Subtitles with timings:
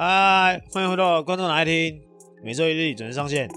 [0.00, 2.00] 嗨，欢迎回到观众来听，
[2.44, 3.50] 每周一日准时上线。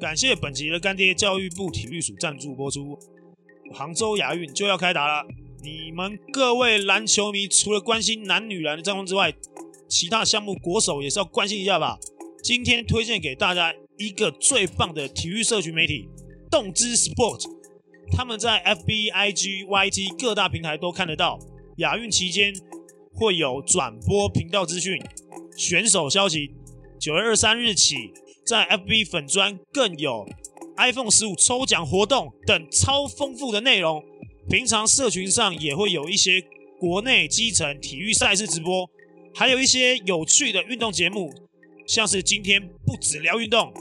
[0.00, 2.98] 感谢本集的干爹教育部体育署赞助播出。
[3.70, 5.28] 杭州亚运就要开打了，
[5.62, 9.34] 你们各位篮球迷除了关心男女篮的战况之外，
[9.86, 11.98] 其他项目国手也是要关心一下吧。
[12.42, 16.08] 今天推荐给大家一个最棒的体育社群媒体——
[16.50, 17.44] 动之 Sport，
[18.10, 21.38] 他们在 FB、IG、YT 各大平台都看得到。
[21.76, 22.54] 亚运期间
[23.12, 24.98] 会有转播频道资讯。
[25.56, 26.52] 选手消息，
[27.00, 28.12] 九月二十三日起，
[28.44, 30.26] 在 FB 粉专更有
[30.76, 34.02] iPhone 十五抽奖活动等超丰富的内容。
[34.48, 36.42] 平常社群上也会有一些
[36.80, 38.90] 国内基层体育赛事直播，
[39.34, 41.32] 还有一些有趣的运动节目，
[41.86, 43.72] 像是今天不止聊运动，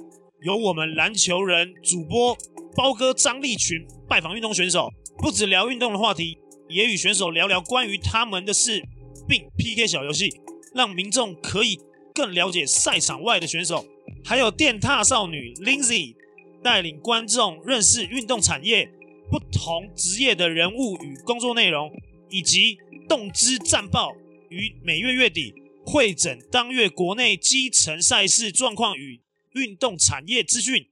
[0.44, 2.38] 有我们篮球人主播
[2.76, 6.38] 包哥张立群拜访运动选手，不止聊运动的话题，
[6.70, 8.84] 也与选手聊聊关于他们的事，
[9.28, 10.30] 并 PK 小游戏。
[10.74, 11.80] 让民众可以
[12.14, 13.86] 更了解赛场外的选手，
[14.24, 16.16] 还有电踏少女 Lindsay
[16.64, 18.90] 带领观众认识运动产业
[19.30, 21.92] 不同职业的人物与工作内容，
[22.30, 24.14] 以及动之战报
[24.50, 25.54] 于每月月底
[25.86, 29.22] 会诊当月国内基层赛事状况与
[29.54, 30.88] 运动产业资讯，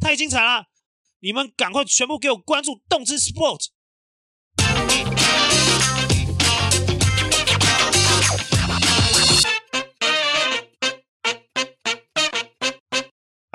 [0.00, 0.66] 太精彩了！
[1.20, 3.66] 你们赶快全部给我关注动之 Sport。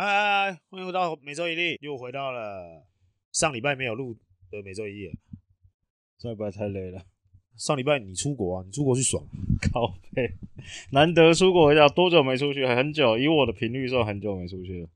[0.06, 2.84] 嗨，欢迎回到每周一例，又回到了
[3.32, 4.14] 上礼拜没有录
[4.52, 5.18] 的每周一例。
[6.18, 7.02] 上礼拜太累了。
[7.56, 8.64] 上礼拜你出国啊？
[8.66, 9.24] 你出国去爽？
[9.72, 10.30] 靠背，
[10.92, 12.66] 难得出国一下，多久没出去？
[12.66, 14.90] 很久，以我的频率算很久没出去了。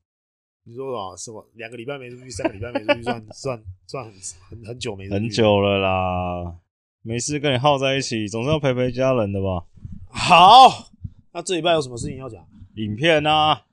[0.64, 1.42] 你说啊，什么？
[1.54, 4.12] 两个礼拜没出去，三个礼拜没出去， 算算算很
[4.50, 5.14] 很很久没出去。
[5.14, 6.58] 很久了啦，
[7.00, 9.64] 没事跟你耗在一起，总是要陪陪家人的吧？
[10.10, 10.90] 好，
[11.32, 12.46] 那这礼拜有什么事情要讲？
[12.74, 13.64] 影片啊。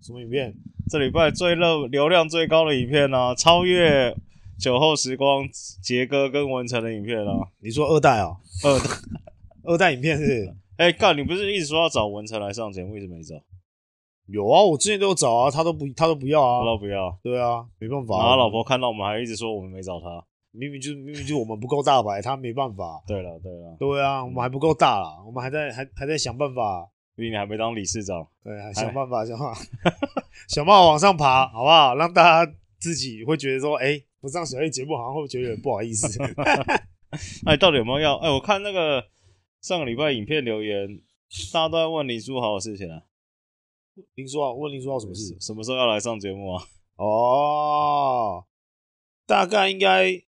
[0.00, 0.54] 什么影片？
[0.90, 3.34] 这礼拜最热、流量最高的影片呢、啊？
[3.34, 4.16] 超越
[4.58, 5.46] 酒后时光
[5.82, 7.48] 杰哥跟文成的影片啊！
[7.60, 8.36] 你说二代啊、喔？
[8.64, 8.84] 二代，
[9.64, 10.54] 二代影片是？
[10.78, 13.34] 哎、欸，干，你不是一直说要找文成来上节目，一直没找？
[14.26, 17.18] 有啊，我之前都有找啊，他都不，他都不要啊，他都不要。
[17.22, 18.18] 对啊，没办法、啊。
[18.18, 23.02] 然后他老婆看到我们，还一直说我们没找他，明明就明明就我们不够大牌，他没办法。
[23.06, 26.88] 对了，对了，对啊，我们还不够大啦，我们还在还还在想办法。
[27.18, 29.60] 毕竟你还没当理事长，对，想办法，想办法，
[30.46, 31.96] 想办法往上爬，好不好？
[31.96, 36.06] 让大家自己会觉得说，哎、欸，不上小叶节目好像会觉得有点不好意思。
[37.44, 38.14] 哎到底有没有要？
[38.18, 39.04] 哎、欸，我看那个
[39.60, 40.86] 上个礼拜影片留言，
[41.52, 43.02] 大家都在问林书豪的事情啊。
[44.14, 45.36] 林书豪问林书豪什么事？
[45.40, 46.62] 什么时候要来上节目啊？
[46.98, 48.44] 哦，
[49.26, 50.22] 大概应该，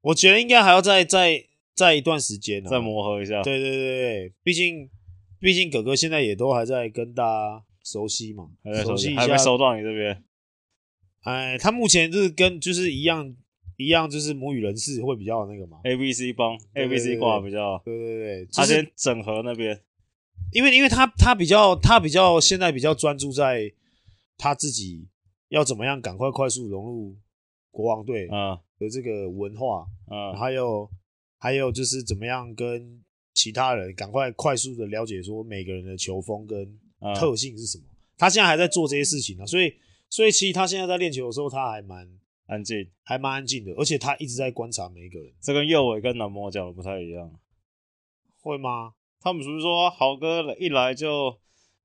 [0.00, 1.44] 我觉得应该还要再再
[1.74, 3.42] 再一段时间，再磨合一下。
[3.42, 4.88] 对对对对，毕竟。
[5.42, 10.22] 毕竟哥哥现在也都还在跟大家熟悉嘛，还在熟悉一下，还没收到你这边。
[11.22, 13.34] 哎，他目前就是跟就是一样
[13.76, 19.82] 一样，就是母语人士会比较那个嘛，A B C 帮 A B C 挂比较，对对对，他先整合那边，
[20.52, 23.72] 因为因为他他比较他比较现在比较专注在
[24.38, 25.08] 他自己
[25.48, 27.16] 要怎么样赶快快速融入
[27.72, 28.60] 国王队啊。
[28.78, 30.88] 的这个文化啊，还有
[31.38, 33.02] 还有就是怎么样跟。
[33.34, 36.78] 其他人赶快快速的了解说每个人的球风跟
[37.16, 37.84] 特性是什么，
[38.16, 39.74] 他现在还在做这些事情呢，所以
[40.08, 42.06] 所以其实他现在在练球的时候他还蛮
[42.46, 45.32] 安静，还蛮安静的，而且他一直在观察每一个人。
[45.40, 47.32] 这跟右伟跟南摩讲的不太一样，
[48.40, 48.92] 会吗？
[49.20, 51.36] 他们是不是说豪哥一来就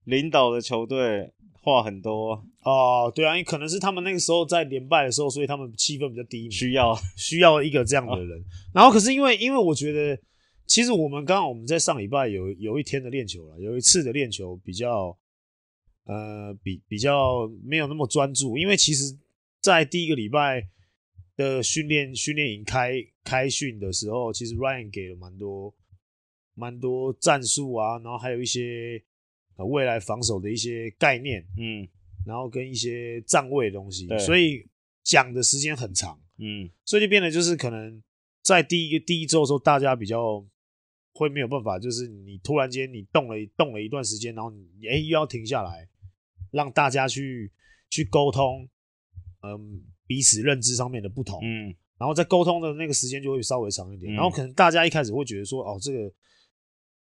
[0.04, 1.32] 领导的球队
[1.62, 2.44] 话很多？
[2.62, 8.44] 哦，对啊，因为可能是他们那个时候在连败的时候，所以他们气氛比较低迷，需要需要一个这样的人。
[8.74, 10.20] 然后可是因为因为我觉得。
[10.68, 15.18] 其实我们刚刚我们在上礼拜有有一天的练球了，有一次的练球比较，
[16.04, 19.18] 呃，比比较没有那么专注，因为其实，
[19.62, 20.68] 在第一个礼拜
[21.38, 25.74] 的训练训练营开开训的时候，其实 Ryan 给了蛮多
[26.54, 29.02] 蛮多战术啊，然后还有一些
[29.56, 31.88] 呃未来防守的一些概念，嗯，
[32.26, 34.68] 然后跟一些站位的东西，所以
[35.02, 38.04] 讲的时间很长，嗯，所以就变得就是可能
[38.44, 40.46] 在第一个第一周的时候，大家比较。
[41.18, 45.90] 会没有办法，就是你突然间你动了动了一段时间，然后你哎又要停下来，
[46.52, 47.52] 让大家去
[47.90, 48.70] 去沟通，
[49.42, 56.14] 嗯，彼此认知上面的不同，嗯，然后在沟通的那个时间就会稍微长一点，然后可能大家一开始会觉得说，哦，这个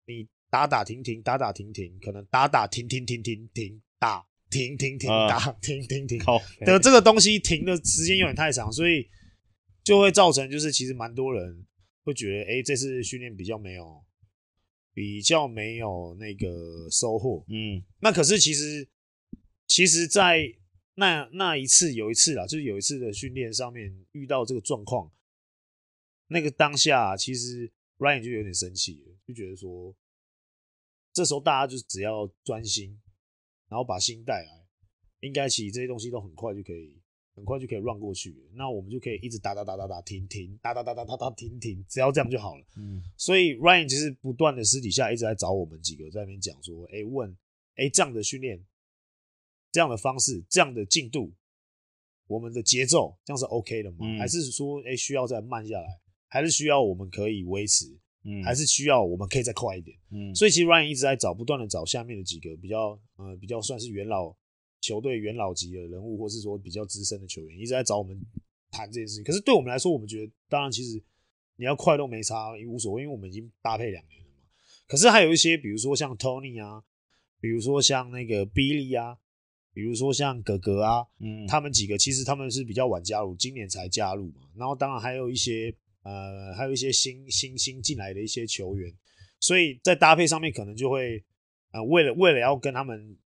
[0.06, 6.19] 你打打停停打打停停，可能打打停停停停停打停停停打停停停
[6.60, 9.10] 的这个东西停的时间有点太长，所以
[9.83, 11.65] 就会造成就是其实蛮多人。
[12.03, 14.03] 会觉得，哎，这次训练比较没有，
[14.94, 17.45] 比较没有那个收获。
[17.47, 18.88] 嗯，那可是其实，
[19.65, 20.53] 其实，在
[20.95, 25.11] 那那一次有一次啦，就是有一次的训练上面遇到这个状况，
[26.27, 29.95] 那个当下其实 Ryan 就有点生气了，就觉得说，
[31.13, 33.01] 这时候大家就只要专心，
[33.69, 34.65] 然后把心带来，
[35.21, 37.01] 应该其实这些东西都很快就可以，
[37.35, 38.35] 很快就可以 run 过去。
[38.53, 42.65] 那我们就可以一直打打打打打停停，打打打打打打停停，只要这样就好了。
[42.77, 47.35] 嗯，所以 Ryan 其实不断的私底下一直在找我们几个在那边讲说，哎，问，
[47.75, 48.63] 哎，这样的训练。
[49.71, 51.33] 这样的方式，这样的进度，
[52.27, 53.97] 我们的节奏，这样是 OK 的吗？
[54.01, 55.88] 嗯、还是说，哎、欸，需要再慢下来？
[56.27, 57.88] 还是需要我们可以维持？
[58.24, 59.97] 嗯，还是需要我们可以再快一点？
[60.12, 64.29] 嗯，所以其实 Ryan 一直在找，不断的找下面的几个比较，呃，比较算是元老
[64.83, 68.19] 球队元老级的人物，或是说比较资深的球员，一直在找我们
[68.69, 69.24] 谈这件事情。
[69.24, 71.01] 可是对我们来说，我们觉得，当然，其实
[71.56, 74.44] 你要快都没差，也无所谓，因为我们已经搭配两年了嘛。
[74.85, 76.83] 可是还有一些，比如说像 Tony 啊，
[77.39, 79.18] 比如说像那个 Billy 啊。
[79.75, 84.41] 比如说像哥哥啊，嗯，他们几个其实他们是比较晚加入，今年才加入嘛。
[84.56, 88.94] 然后当然还有一些呃，还有一些新新新进来的一些球员，
[89.39, 91.24] 所以在搭配上面可能就会
[91.71, 93.18] 呃，为了为了要跟他们，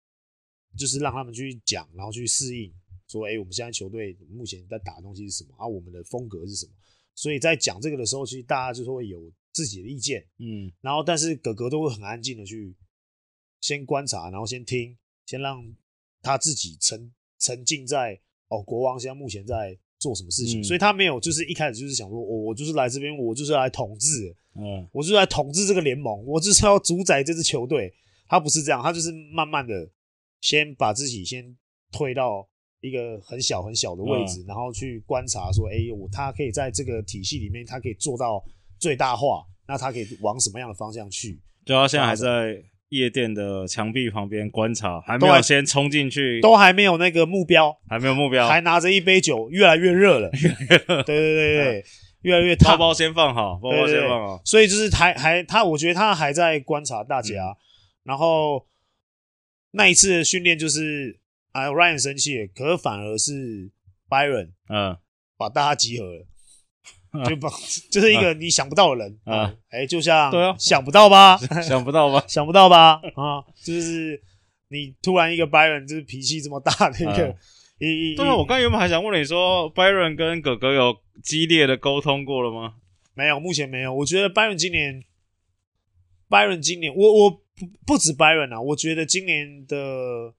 [0.76, 2.73] 就是让他们去讲，然后去适应，
[3.08, 5.67] 说，哎，我们现在球队目前在打的东西是什么啊？
[5.67, 6.73] 我们的风格是什么？
[7.14, 12.76] 所以在讲这个的时候，其实大家就是会有自己的意见，嗯，然后但是哥哥都会很安静的去
[13.61, 15.75] 先观察，然后先听，先让。
[16.23, 18.19] 他自己沉沉浸在
[18.49, 27.94] 哦，国王现在目前在做什么事情，嗯、所以他没有就是一开始就是想说，我我就是来这边，我就是来统治，嗯，我就是来统治这个联盟，我就是要主宰这支球队。
[28.26, 29.88] 他不是这样，他就是慢慢的
[30.46, 31.56] 先把自己先
[31.90, 32.46] 推到
[32.81, 38.44] 一个很小很小的位置，嗯、然后去观察说，哎、欸，我他可以在这个体系里面，他可以做到
[38.78, 41.40] 最大化，那他可以往什么样的方向去？
[41.64, 42.62] 就他现在还在。
[42.90, 51.84] 夜店的墙壁旁边观察，还没有先冲进去，都还没有那个目标，还没有目标，还拿着一杯酒，越来越热了，越来越热，对对对对，
[52.22, 52.78] 越来越烫。
[52.78, 54.40] 包包先放好，包包先放好。
[54.44, 57.49] 所以就是还还他，我觉得他还在观察大家。
[57.49, 57.56] 嗯、
[58.04, 58.64] 然后
[59.76, 61.19] 那一次的训练就是
[61.52, 63.70] 啊，Ryan 生气了，可是反而是
[64.08, 64.96] Byron 嗯
[65.37, 66.26] 把大家集合了。
[67.26, 67.49] 就不
[67.90, 69.55] 就是一个你想不到的人啊！
[69.70, 71.38] 哎，就像对啊，想不到吧？
[71.64, 72.23] 想不到吧？
[72.28, 73.00] 想不到吧？
[73.17, 74.20] 啊，就是
[74.69, 77.34] 你突然一个 Byron 就是脾气这么大的一个，
[77.78, 82.75] 一对啊，我刚原本还想问你说，Byron 跟哥哥有激烈的沟通过了吗？
[83.14, 83.94] 没有，目前没有。
[83.94, 85.02] 我觉得 Byron 今年
[86.28, 90.35] ，Byron 今年，我我不不止 Byron 啊，我觉得今年的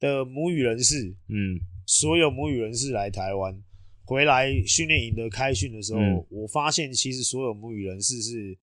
[0.00, 3.62] 的母语人士，嗯，所有母语人士来台湾。
[4.04, 8.56] 回来训练营的开训的时候，嗯、我发现其实所有母语人士是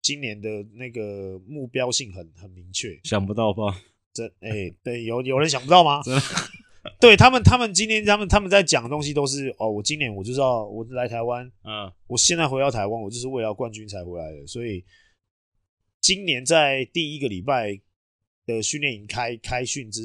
[0.00, 2.98] 今年的那个目标性很很明确。
[3.04, 3.80] 想不到吧？
[4.12, 6.00] 这哎、欸，对，有有人想不到吗？
[7.00, 14.44] 对他们，他们今天他们他们在讲的东西都是哦，我今年我就知道我来台湾，嗯，我现在回到台湾，我就是为了冠军才回来的。
[14.48, 14.84] 所以
[16.02, 17.80] 今年在第一个礼拜
[18.44, 20.02] 的训练营开开训之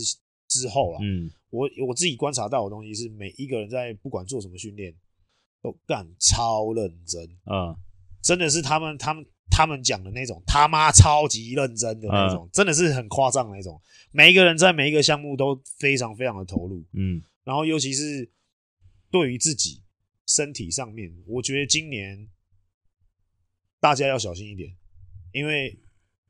[0.48, 1.30] 之后啊，嗯。
[1.50, 4.94] 我我自己观察到的东西是，每一个人在不管做什么训练，
[5.62, 7.72] 都干超认真啊！
[7.72, 7.76] 嗯、
[8.22, 13.82] 真的是他们他们他们讲的那种他妈超级认真的那种，嗯、真的是很夸张的那种。
[14.12, 18.30] 每一个人在每一个项目都非常非常的投入，嗯，然后尤其是
[19.10, 19.82] 对于自己
[20.26, 22.28] 身体上面，我觉得今年
[23.80, 24.76] 大家要小心一点，
[25.32, 25.80] 因为。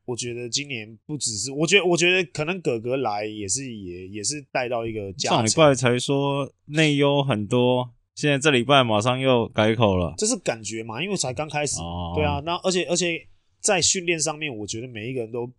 [0.08, 5.32] 我觉得今年不只是，我觉得，我觉得可能哥哥来也是，也也是带到一个加。
[5.32, 10.14] 上礼拜才说内忧很多，现在这礼拜马上又改口了。
[10.18, 11.04] 这是感觉嘛？
[11.04, 11.82] 因为才刚开始。
[11.82, 12.14] 哦。
[12.16, 13.28] 对啊，那而且而且
[13.60, 15.52] 在训练上面，我觉得每一个人都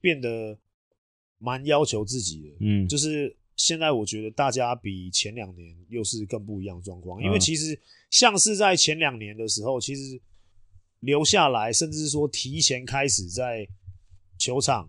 [0.00, 0.56] 变得
[1.38, 2.48] 蛮要求自己的。
[2.60, 2.86] 嗯。
[2.86, 7.76] 就是现在，我觉得大家比前两年又是更不一样的状况，因为其实
[8.10, 10.22] 像是在前两年的时候，其实。
[11.02, 13.66] 留下来，甚至是说提前开始在
[14.38, 14.88] 球场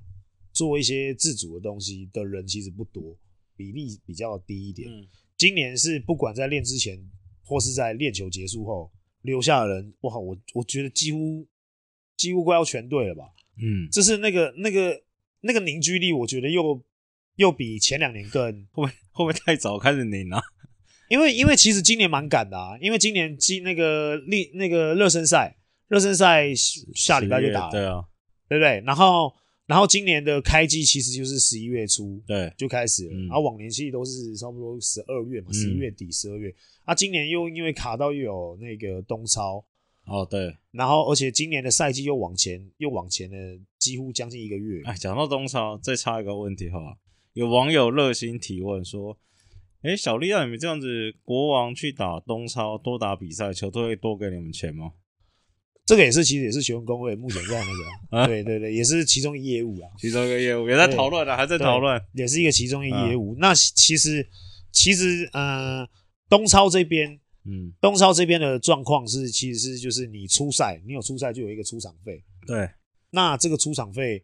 [0.51, 3.17] 做一些自主的东西的人，其实不多，
[3.55, 4.87] 比例比较低一点。
[4.91, 6.99] 嗯、今年是不管在练之前
[7.43, 8.91] 或是在练球结束后
[9.23, 11.47] 留下的人，哇，我我觉得几乎
[12.15, 13.23] 几乎快要全对了吧？
[13.57, 15.03] 嗯，就是那个那个
[15.41, 16.79] 那个凝聚力，我觉得又
[17.37, 20.39] 又比前两年更会不会会不会太早开始凝啊？
[21.09, 25.57] 因为因为其实今年蛮赶的啊，因为今年今那个历那个热身赛。
[25.87, 26.53] 热身赛
[26.95, 28.03] 下礼拜就打了，对啊，
[28.49, 28.81] 对不对？
[28.85, 29.31] 然后，
[29.65, 33.11] 然后今年的开季其实就是十一月初，对，就开始了。
[33.13, 36.49] 嗯、然后往年其实都是差不多十二月嘛，十一月底、十二月。
[36.49, 39.63] 嗯、啊，今年又因为卡到又有那个冬超，
[40.05, 40.55] 哦，对。
[40.71, 43.37] 然后，而且今年的赛季又往前，又往前了
[43.77, 44.81] 几乎将近一个月。
[44.85, 46.79] 哎，讲到东超，再插一个问题哈，
[47.33, 49.17] 有网友热心提问说
[49.83, 54.93] ：“哎，小丽让你们这样子，国王去打东超多打比赛，球队会多给你们钱吗？”
[55.85, 57.83] 这个也是，其实也是球员工会目前在那个，
[58.17, 63.33] 啊、对对对，也是其中一业务啊，其中一个业务也在讨论啊，还在讨论，也是一个其中一个业务。
[63.33, 64.25] 啊、那其实
[64.71, 65.85] 其实呃，
[66.29, 72.69] 东超这边，嗯，东超这边的状况是，其实是就是你出赛，你有出赛就有一个出场费，对。
[73.09, 74.23] 那这个出场费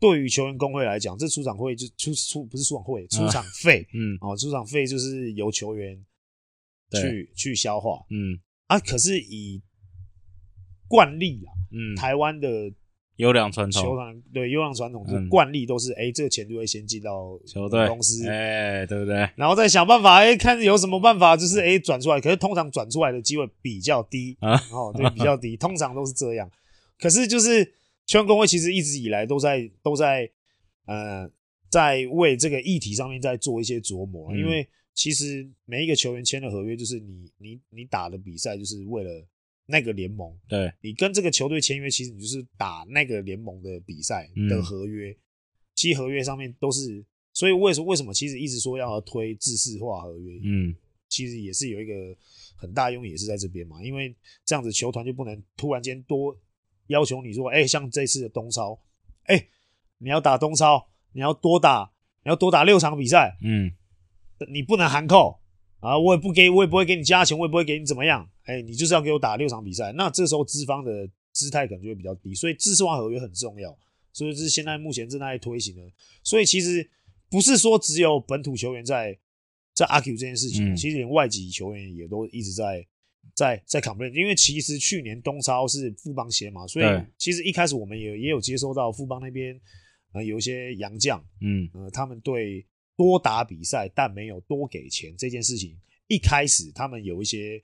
[0.00, 6.04] 对于球员工会来讲，这出场费就出出不是出场费，出场费，嗯，哦，出场费就是由球员
[6.90, 8.38] 去去消化，嗯。
[8.66, 9.62] 啊，可是以
[10.88, 12.72] 惯例啊，嗯，台湾的
[13.16, 19.28] 优良传统球团对优良传统，是惯例都是哎、这个钱就会先进到球队公司，哎、欸，对不对？
[19.36, 22.20] 然后再想办法，哎、欸，看有什么办法，就是哎转出来。
[22.20, 26.48] 可是通常转出来的机会比较低啊，哦，对，比较低， 通常都是这样。
[26.98, 27.64] 可是就是
[28.06, 30.30] 球员工会其实一直以来都在都在
[30.86, 31.28] 呃，
[31.68, 39.26] 在为这个议题上面在做一些琢磨，嗯、因为其实每一个球员签的合约，就是你你你打的比赛，就是为了。
[39.70, 45.14] 那个联盟，对，你跟这个球队签约，其实你就是打那个联盟的比赛的合约，
[45.74, 50.74] 其实合约上面都是，所以为什么为什么其实一直说要推制式化合约，嗯，
[51.10, 52.16] 其实也是有一个
[52.56, 56.34] 很大用意，也是在这边嘛，因为这样子球团就不能突然间多
[56.86, 58.80] 要求你说，哎，像这次的东超，
[59.24, 59.48] 哎，
[59.98, 61.92] 你要打东超，你要多打，
[62.24, 63.70] 你要多打六场比赛，嗯，
[64.50, 65.38] 你不能含扣。
[65.80, 68.28] 啊，我也不给，我也不会给你加钱，我也不会给你怎么样。
[68.42, 73.78] 哎、欸，你就是要给我打六场比赛，那这时候资方的姿态可能就会比较低，所以制式化合约很重要。
[74.12, 75.82] 所以这是现在目前正在推行的。
[76.24, 76.90] 所以其实
[77.30, 79.16] 不是说只有本土球员在
[79.72, 82.84] 在 argue 这件事情，嗯、其实连外籍球员也都一直在
[83.34, 84.12] 在在 complain。
[84.12, 89.60] 因为其实去年东超是富邦鞋嘛，所以其实一开始我们也也有接收到富邦那边
[90.12, 92.66] 呃有一些洋将，嗯呃他们对。
[92.98, 95.78] 多打比赛，但没有多给钱这件事情，
[96.08, 97.62] 一开始他们有一些，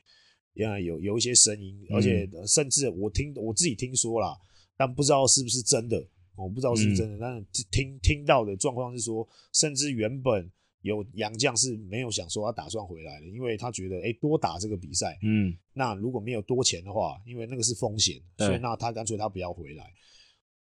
[0.59, 4.39] 呃，有有一些声音，而且甚至我听我自己听说啦，
[4.77, 10.49] 但不知道是不是真的，我不知道是不是真的，但是听听到的状况是说，甚至原本
[10.83, 19.93] 有杨将是没有想说他打算回来的，因为他觉得，哎，多打这个比赛，嗯，那如果没有多钱的话，因为那个是风险，所以那他干脆他不要回来。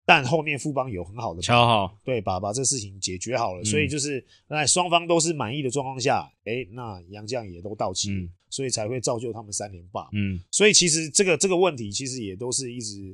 [0.07, 10.07] 但后面富邦有很好的敲好，对，把把这事情解决好了，嗯、所以就是在双方都是满意的状况下，哎、欸，那杨将也都到齐，嗯、所以才会造就他们三连霸。
[10.13, 13.13] 嗯，所以其实这个这个问题其实也都是一直，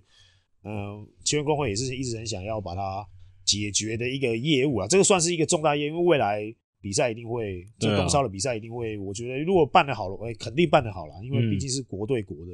[0.66, 3.04] 嗯、呃，球员工会也是一直很想要把它
[3.44, 6.44] 解决的一个业务啊，这个算是一个重大业务，因为未来
[6.80, 12.52] 比赛一定会，这东超的比赛一定会，我觉得如果办得好了，哎、欸，肯定办得好了，因为毕竟是国对国的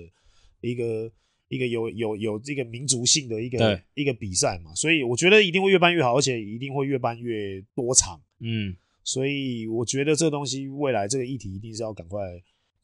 [0.61, 1.11] 一个。
[1.49, 8.21] 一个有有有这个民族性的一个一个比赛嘛，所以我觉得一定会越办越好，而且一定会越办越多场。
[8.39, 12.21] 嗯，所以我觉得这个东西未来这个议题一定是要赶快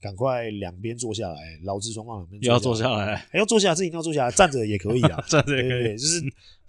[0.02, 6.22] 赶快两边坐下来，劳资双方两边要坐下来，还要坐下来，这一定要坐下来，站着也可以啊， 站着也可以，就是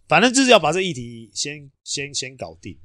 [0.07, 2.79] 反正就是要把这个议题先先先搞定。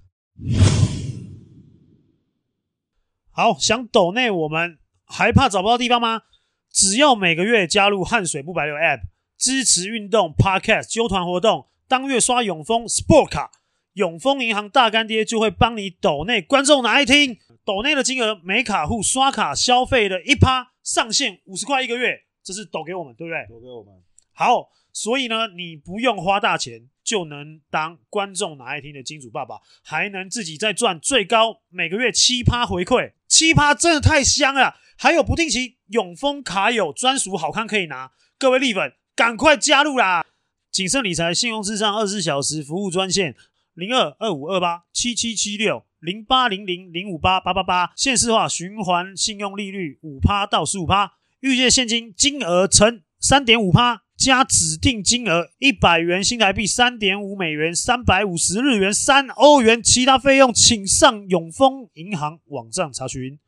[3.30, 6.22] 好，想抖内我们还怕找不到地方吗？
[6.71, 9.01] 只要每个月加入汗水不白流 App，
[9.37, 13.51] 支持运动 Podcast 纠团活动，当月刷永丰 Sport 卡，
[13.93, 23.45] 永丰银行大干爹就会帮你抖内观众拿一听，抖内的金额每卡户刷卡消费的一趴上限五十块一个月，这是抖给我们，对不对？
[23.49, 23.93] 抖给我们。
[24.33, 34.75] 好，所以呢，你不用花大钱就能当观众拿一听的金主爸爸，还能自己再赚最高每个月七趴回馈，七趴真的太香了。
[35.03, 40.24] 还有不定期永丰卡友专属好康可以拿，各位力粉赶快加入啦！
[40.72, 43.36] 谨慎理财，信用至上，二十四小时服务专线
[43.74, 63.39] 零二二五二八七七七六零八零零零五八八八八，现时化循环信用利率五趴到十五趴，预借现金金额乘三点五趴加指定金额一百元新台币三点五美元三百五十日元三欧元，其他费用请上永丰银行网站查询。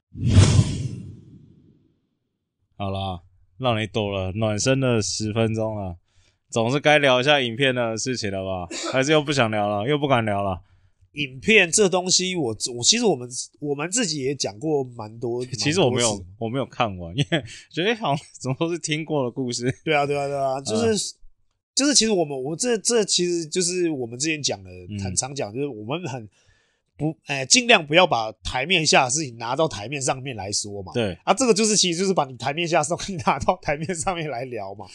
[2.83, 3.21] 好啦，
[3.59, 5.95] 让你躲了暖身的十分钟了，
[6.51, 8.67] 总是该聊一下影片的事情了吧？
[8.91, 10.61] 还是又不想聊了，又不敢聊了？
[11.13, 13.29] 影片这东西我，我我其实我们
[13.61, 15.45] 我们自己也讲过蛮多。
[15.55, 19.73] 其实我没有我没有看完，因为觉得好像怎么都是听过的故事。
[19.85, 20.99] 对啊，对啊，对啊，就是、嗯、
[21.73, 24.69] 就是，其实我们我们这这其实就是我们之前讲的，
[25.01, 26.27] 很常讲，就是我们很
[26.97, 30.91] 不，哎，尽量不要把台面下的事情拿到台面上面来说嘛。
[30.93, 34.85] 对啊，这个就是其实就是把你台面下的事情 拿到台面上面来聊嘛。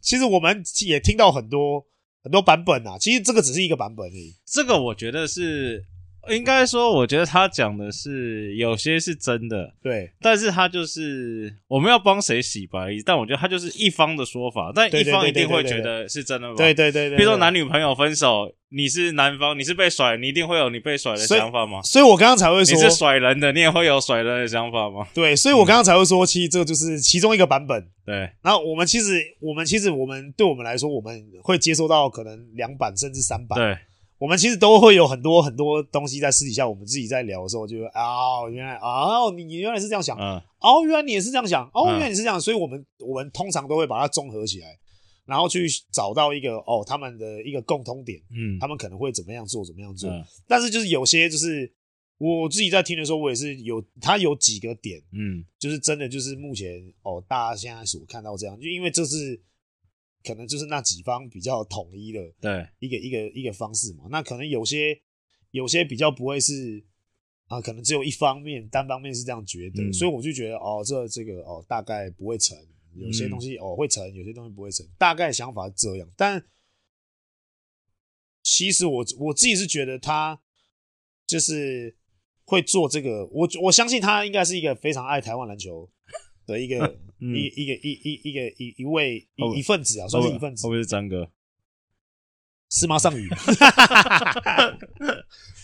[0.00, 1.84] 其实我们也听到很多
[2.22, 4.34] 很多版本啊，其实这个只是一个版本而已。
[4.44, 5.84] 这个我觉得是。
[6.30, 16.54] 应该说，我觉得他讲的是有些是真的，对，但是他就是我们要帮谁洗白，但我觉得他就是一方的说法，但一方一定会觉得是真的吗？
[16.56, 21.82] 对对对对，比如说男女朋友分手，你是男方，你是被甩，你一定会有你被甩的想法吗？
[21.82, 25.06] 所以，所以我刚刚才会说，你是甩人的，你也会有甩人的想法吗？
[25.12, 27.84] 对，所以我刚刚才会说，其实这就是其中一个版本。
[28.06, 33.58] 对，然后我们其实，我们其实，我们对我们来说，我们会接收到可能两版甚至三版。
[33.58, 33.76] 对。
[34.22, 44.78] 我们其实都会有很多很多东西在私底下，我们自己在聊的时候，就哦，原来哦，你原来是这样想，嗯，哦，原来你也是这样想，哦，原来你是这样，所以我们我们通常都会把它综合起来，
[45.26, 51.68] 然后去找到一个哦，他们的一个共通点，嗯，他们可能会怎么样做，怎么样做，嗯，但是就是有些就是
[52.18, 59.42] 我自己在听的时候，我也是有它有几个点，嗯，就是真的就是目前哦，大家现在所看到这样，就因为这是。
[60.24, 62.68] 可能就是那几方比较统一的，对。
[62.78, 64.04] 一个一个一个方式嘛。
[64.10, 65.00] 那可能有些
[65.50, 66.84] 有些比较不会是
[67.48, 72.56] 啊，可能只有一方面单方面是这样觉得，嗯、所以我就觉得哦，这这个哦大概不会成，
[72.94, 76.08] 有些东西、嗯、哦会成，有些东西不会成，大概想法是这样。
[76.16, 76.42] 但
[78.42, 80.40] 其实我我自己是觉得他
[81.26, 81.94] 就是
[82.44, 85.90] 会做这个，我我相信他应该是一个非常爱台湾篮球
[86.52, 86.98] 的一个。
[87.24, 90.66] 嗯、一一个一一一个一一位一一份子啊，算是一份子。
[90.66, 91.30] 会不会是张哥？
[92.68, 92.98] 是吗？
[92.98, 93.28] 上宇，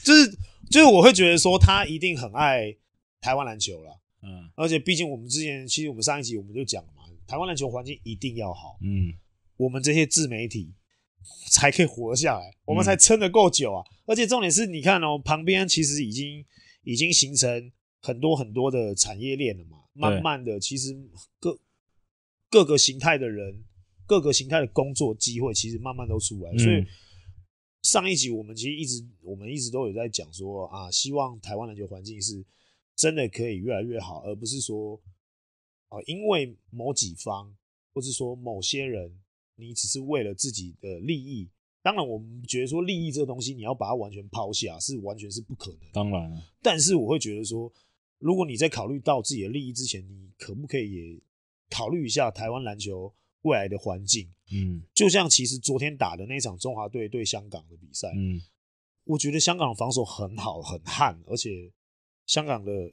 [0.04, 0.30] 就是
[0.70, 2.76] 就是，我会觉得说他一定很爱
[3.20, 4.00] 台湾篮球了。
[4.22, 8.78] 嗯，而且毕竟我们之前，其实我们上一集我们就讲了嘛，台湾篮球环境一定要好。
[8.80, 9.18] 嗯，
[9.56, 10.72] 我们这些自媒体
[11.50, 13.82] 才可以活下来，我们才撑得够久啊。
[13.84, 16.44] 嗯、而且重点是，你看哦，旁边其实已经
[16.84, 19.77] 已经形成很多很多的产业链了嘛。
[19.98, 20.96] 慢慢的，其实
[21.40, 21.58] 各
[22.48, 23.64] 各个形态的人，
[24.06, 26.56] 各个形态的工作机会，其实慢慢都出来。
[26.56, 26.86] 所以
[27.82, 32.44] 上一集我们其实一直，我们一直都有在讲说啊，希望台湾篮球环境是
[32.94, 35.00] 真的可以越来越好，而不是说
[35.88, 37.52] 啊，因为某几方
[37.92, 39.12] 或是说某些人，
[39.56, 41.48] 你只是为了自己的利益。
[41.82, 45.80] 当然，我们觉得说利益这个东西，你要把它完全抛下，是完全是不可能。
[45.92, 47.72] 当然了，但是我会觉得说。
[48.18, 51.20] 如果你在考虑到自己的利益之前，你可不可以也
[51.70, 54.28] 考虑一下台湾篮球未来的环境？
[54.52, 58.42] 嗯，就像其实昨天打的那场中华队对香港的比赛，嗯，
[59.04, 61.70] 我觉得香港防守很好，很悍，而且
[62.26, 62.92] 香港的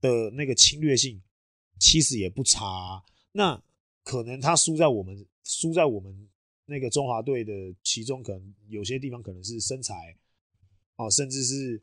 [0.00, 1.20] 的那个侵略性
[1.80, 3.02] 其实也不差。
[3.32, 3.60] 那
[4.04, 6.28] 可能他输在我们输在我们
[6.66, 10.16] 那个中华队的其中，可能有些地方可能是身材
[10.94, 11.82] 哦，甚至是。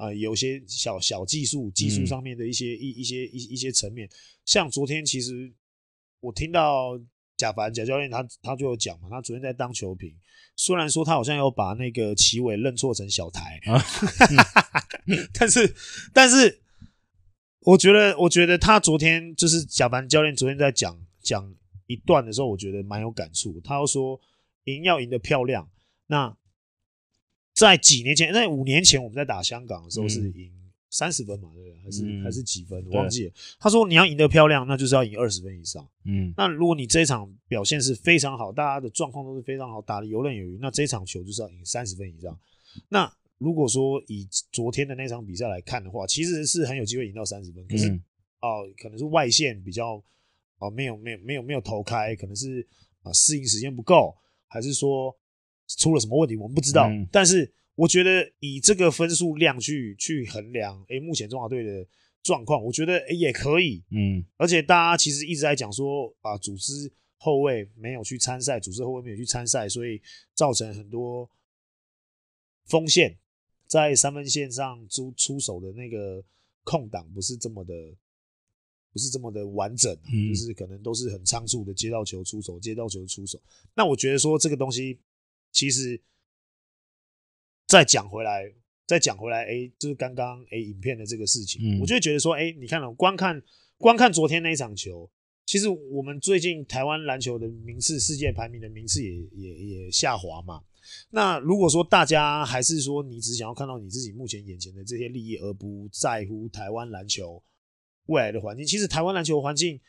[0.00, 4.08] 啊、呃，有些小小技术、技术上面的一些一、嗯、一些一一些层面，
[4.46, 5.52] 像昨天其实
[6.20, 6.98] 我听到
[7.36, 10.16] 贾凡贾教练他他就有讲嘛，他昨天在当球评，
[10.56, 13.60] 虽然说他好像有把那个齐伟认错成小台，
[15.38, 15.74] 但是
[16.14, 16.62] 但是
[17.60, 21.54] 我觉得我觉得他昨天就是贾凡教练昨天在讲讲
[21.86, 23.60] 一段的时候，我觉得蛮有感触。
[23.62, 24.18] 他又说
[24.64, 25.70] 赢要赢得漂亮，
[26.06, 26.34] 那。
[27.68, 30.50] 在几年前，在五年前，我们在打香港的时候是赢
[30.88, 31.78] 三十分嘛，对不对？
[31.84, 32.82] 还是、嗯、还是几分？
[32.86, 33.32] 我忘记了。
[33.58, 35.86] 他说你要赢得漂亮，那就是要赢二十分以上。
[36.04, 42.34] 嗯，那如果你这一场表现是非常好，大家的状况都是非常好，打得游刃有余，那这一场球就是要赢三十分以上。
[42.88, 48.00] 那如果说以昨天的那场比赛来看的话，其实是很有机会赢到三十分，可是哦、嗯
[48.40, 49.96] 呃，可能是外线比较
[50.58, 52.66] 哦、呃，没有没有没有没有投开，可能是
[53.02, 54.16] 啊适应时间不够，
[54.48, 55.14] 还是说？
[55.78, 56.88] 出了什么问题，我们不知道。
[56.88, 61.86] 嗯、但是我觉得以这个分数量去去衡量，诶，目前中华队的
[62.22, 63.82] 状况，我觉得诶也可以。
[63.90, 70.02] 嗯，而且大家其实一直在讲说啊，组织后卫没有去参赛，组织后卫没有去参赛，所以
[70.34, 71.30] 造成很多
[72.66, 73.16] 锋线
[73.66, 76.22] 在三分线上出出手的那个
[76.64, 77.72] 空档不是这么的，
[78.92, 83.40] 不是这么的完整，嗯、就是可能都是很仓促的接到球出手，接到球出手。
[83.74, 84.98] 那我觉得说这个东西。
[85.52, 86.00] 其实，
[87.66, 88.52] 再讲回来，
[88.86, 93.42] 再讲回来，哎，就是刚刚哎，影片的这个事情，嗯、我就会觉得说，哎，你看了、哦、观看
[93.78, 95.10] 观看昨天那一场球，
[95.44, 100.62] 其实我们最近台湾篮球的名次，世界排名的名次也也也下滑嘛。
[101.10, 107.42] 那如果说大家还是说你只想要看到你自己目前眼前的这些利益，而不在乎台湾篮球
[108.06, 109.80] 未来的环境，其实台湾篮球环境。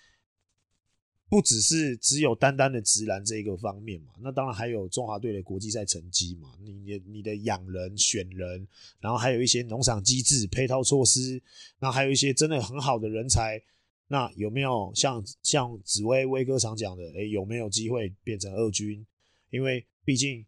[1.32, 8.68] 不只是只有单单的直篮这一个方面嘛，那当然还有中华队的国际赛成绩嘛，你你你的养人选人，
[9.00, 11.42] 然后还有一些农场机制配套措施，
[11.80, 13.62] 那还有一些真的很好的人才，
[14.10, 19.08] 那有没有像像紫薇威哥常讲的，诶、有没有机会变成二军？
[19.52, 20.46] 因为毕竟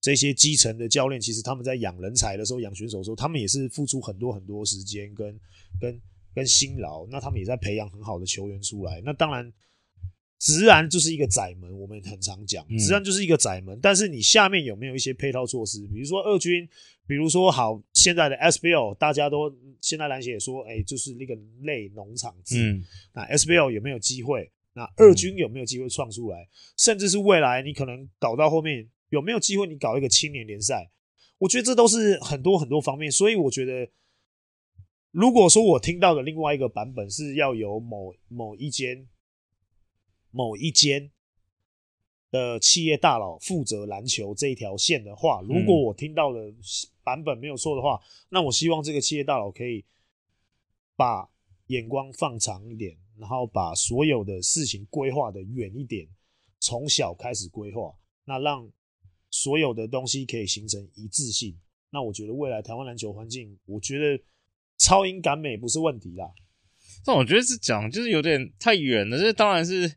[0.00, 5.40] 这些基层的教练，其实他们在养人才的时候、养选手的时候，他们也是付出很多很多时间跟
[5.80, 6.02] 跟
[6.34, 9.52] 跟辛劳，那他们也在培养很好的球员出来，那当然。
[10.38, 13.76] 职篮就是一个窄门，我们很常讲，直然就是一个窄门。
[13.82, 15.84] 但是你下面有没有一些配套措施？
[15.88, 16.68] 比如说二军，
[17.08, 22.56] 比如说好现在的 SBL，大家都现在篮协也说，哎、欸，就是那个类农场制。
[22.56, 24.48] 嗯，那 SBL 有没有机会？
[24.74, 26.48] 那二军有没有机会创出来？
[26.76, 29.66] 甚至是未来你可能搞到后面有没有机会？
[29.66, 30.88] 你搞一个青年联赛？
[31.38, 33.10] 我觉得这都是很多很多方面。
[33.10, 33.90] 所以我觉得，
[35.10, 39.08] 如果说我听到的另外一个版本是要有某某一间。
[40.30, 41.10] 某一间
[42.30, 46.52] 的企业大佬负责篮球这一条线的话，如果我听到的
[47.02, 49.84] 版本没有错的话，那我希望这个企业大佬可以
[50.94, 51.30] 把
[51.68, 56.06] 眼光放长一点，然后把所有的事情规划的远一点，
[56.60, 57.94] 从小开始规划，
[58.26, 58.70] 那让
[59.30, 61.58] 所有的东西可以形成一致性。
[61.88, 64.22] 那我觉得未来台湾篮球环境，我觉得
[64.76, 66.30] 超英赶美不是问题啦。
[67.06, 69.96] 但我觉得是讲就是有点太远了，这当然是。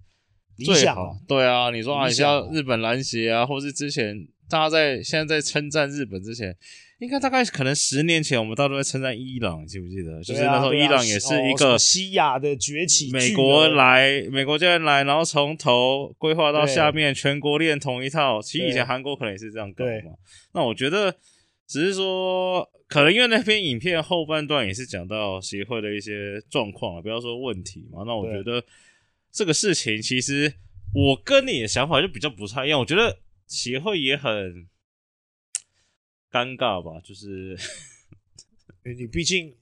[0.65, 6.55] 理想啊，对啊，你说啊，你像日本篮协啊，或是之前大家在现在在称赞日本之前，
[6.99, 10.21] 应该大概可能十年前，我们大都在称赞伊朗，记不记得？
[10.21, 18.41] 就是那时候伊朗也是一个西亚的崛起，美国来，美国教练来，然后从头规划到下面，全国练同一套。
[18.41, 20.17] 其实以前韩国可能也是这样搞嘛。
[20.53, 21.15] 那我觉得
[21.65, 28.03] 只是说，可能因为那篇影片后半段也是讲到协会的一些状况啊，不要说问题嘛。
[28.05, 28.61] 那我觉得。
[29.31, 30.53] 这个事情其实
[30.93, 34.67] 我跟你的想法就比较不太一样，我觉得协会也很
[36.29, 37.57] 尴尬吧，就是
[38.83, 39.55] 你毕竟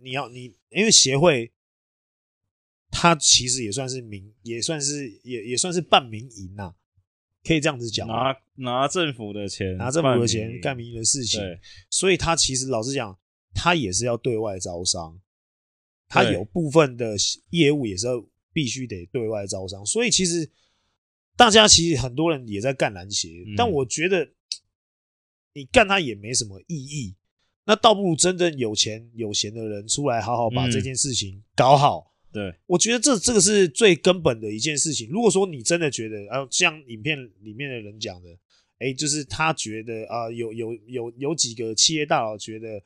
[0.00, 1.50] 你要你，因为协会
[2.90, 6.74] 它其实也算是民，也算是也也算是半民营呐，
[7.42, 11.40] 可以这样子讲，拿拿政府的钱，拿政府的钱干民营的事情，
[11.88, 13.18] 所以他其实老实讲，
[13.54, 15.18] 他也是要对外招商，
[16.08, 17.16] 他有部分的
[17.50, 18.22] 业务也是要。
[18.58, 20.50] 必须得对外招商，所以其实
[21.36, 24.28] 大家其实很多人也在干篮协，但我觉得
[25.52, 27.14] 你干他也没什么意义，
[27.66, 32.12] 那倒不如真正有钱有闲的人出来好好把这件事情搞好。
[32.32, 35.08] 对，我觉得这这个是最根本的一件事情。
[35.08, 38.36] 如果说你真的觉得，啊，像影片里面的人讲的，
[38.80, 42.82] 哎，就是他觉得啊，有有有有几个企业大佬觉得。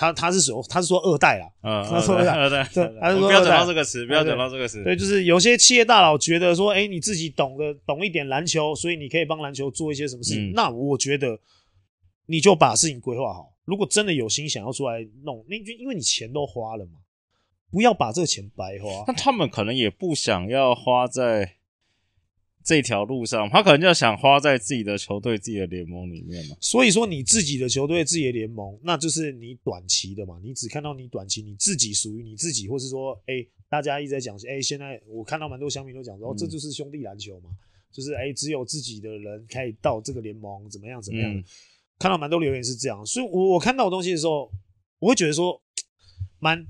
[0.00, 4.82] 他他是说他是说二代啦，嗯，他说二代，二代，对，他是说不要讲到这个词，不要讲到这个词。
[4.82, 10.52] 对，就是有些企业大佬觉得说，哎，你自己懂得懂一点篮球，所以你可以帮篮球做一些什么事情。
[10.54, 11.38] 那我觉得
[12.24, 13.52] 你就把事情规划好。
[13.66, 16.92] 如果真的有心想要出来弄，那就因为你钱都花了嘛，
[17.70, 19.04] 不要把这个钱白花。
[19.06, 21.56] 那他们可能也不想要花在。
[22.62, 26.56] 这条路上，他可能就想花在自己的球队、自己的联盟里面嘛。
[26.60, 30.38] 所以说，你自己的球队、自己的联盟，那就是你短期的嘛。
[30.42, 37.48] 你只看到你短期，你自己属于你自己，或是说，哎、欸，大家一直在讲，哎、欸，现在我看到蛮多乡民都讲说，这就是兄弟篮球嘛，
[37.90, 41.44] 就是哎、欸，只有自己的人可以到这个联盟，怎么样怎么样。
[41.98, 44.52] 看到蛮多留言是这样，所以我我看到的东西的时候，
[44.98, 45.62] 我会觉得说，
[46.38, 46.66] 蛮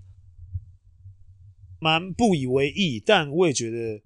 [1.80, 4.00] 蛮不以为意，但我也觉得。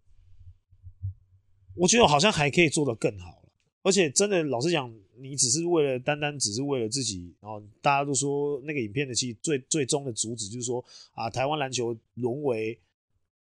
[1.76, 3.42] 我觉得好像还可以做得更好，
[3.82, 12.80] 而且真的老实讲，你只是为了单单只是为了自己，然后大家都说那个影片的其实最最终的主旨就是说啊，台湾篮球沦为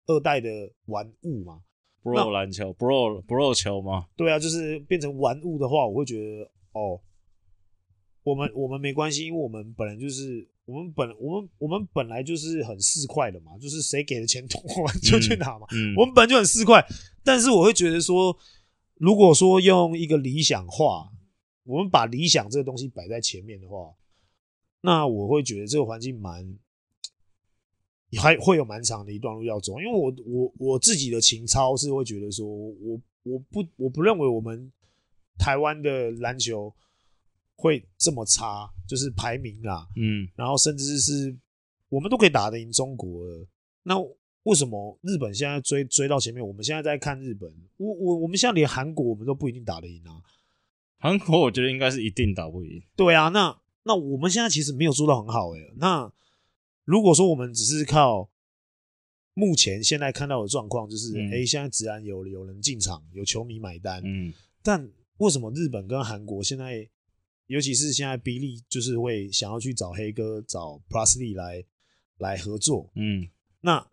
[0.07, 1.63] 二代的玩物嘛
[2.03, 4.09] ，bro 篮球，bro bro 球吗？
[4.17, 7.01] 对啊，就是变成玩物的话，我会觉得哦，
[8.23, 10.49] 我们我们没关系，因为我们本来就是。
[10.67, 14.61] 我们本我们我们本来就是很市侩的嘛，就是谁给的钱多
[15.03, 15.67] 就去拿嘛。
[15.73, 16.85] 嗯嗯、我们本来就很市侩，
[17.25, 18.37] 但是我会觉得说，
[18.97, 21.11] 如果说用一个理想化，
[21.65, 23.95] 我们把理想这个东西摆在前面的话，
[24.83, 26.59] 那我会觉得这个环境蛮
[28.19, 29.81] 还会有蛮长的一段路要走。
[29.81, 34.71] 因为我我我自己的情操是会觉得说，我我不我不认为我们
[35.39, 36.75] 台湾的篮球。
[37.59, 41.37] 会这么差，就是排名啦，嗯，然后甚至是
[41.89, 43.47] 我们都可以打得赢中国了，
[43.83, 43.97] 那
[44.45, 46.47] 为什么日本现在追追到前面？
[46.47, 50.23] 我们现在在看日本，我我我们现在连韩国我们都不一定打得赢啊。
[50.99, 52.83] 韩国我觉得应该是一定打不赢。
[52.95, 55.75] 对啊，那那我们现在其实没有做到很好诶。
[55.77, 56.11] 那
[56.85, 58.31] 如果说我们只是靠
[59.35, 66.89] 目前现在看到的状况就是，哎、嗯欸，现在自然有有人进场，有球迷买单，嗯，但为什么日本跟韩国现在，
[67.47, 71.65] 尤其是现在比利就是会想要去找黑哥、找 Plusly 来
[72.19, 72.91] 来合作？
[72.95, 73.29] 嗯，
[73.61, 73.89] 那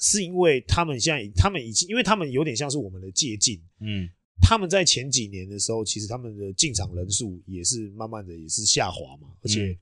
[0.00, 4.08] 是因为他们现在他们已经，因为他们有点像是我们的借镜，嗯，
[4.42, 9.78] 他们在前几年的时候，其实他们的进场人数也是慢慢的也是下滑嘛，而且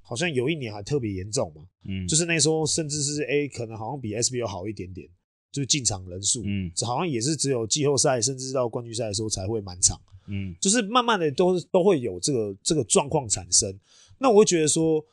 [0.00, 5.08] 好像有一年还特别严重嘛，嗯，就是那时候甚至是 A 可能好像比 SBO 好一点点，
[5.50, 13.78] 就是进场人数，嗯，好像也是只有季后赛甚至到冠军赛的时候才会满场，嗯，就是慢慢的都都会有这个这个状况产生。
[14.18, 15.04] 那我会觉得说，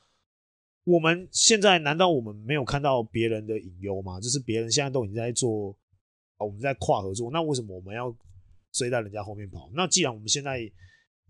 [0.83, 4.19] 我们现在难道我们没有看到别人的隐忧吗？
[4.19, 5.75] 就是别人现在都已经在做，
[6.37, 8.15] 我们在跨合作，那为什么我们要
[8.71, 9.69] 追在人家后面跑？
[9.73, 10.59] 那既然我们现在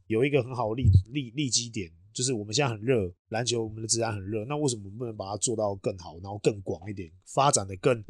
[0.08, 8.04] 有一个很好的利利利基点，就是我们现在很热，篮球我们的治安很热，那为什么我们不能把它做到更好，然后更广一点，发展的更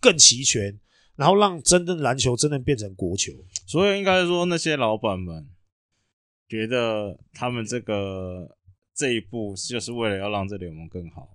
[0.00, 0.78] 更齐全，
[1.18, 3.32] 然后让真正篮球真的变成国球？
[3.66, 5.46] 所以应该说那些老板们
[6.48, 8.56] 觉得他们这个
[8.94, 11.28] 这一步就是为了要让这联盟更好，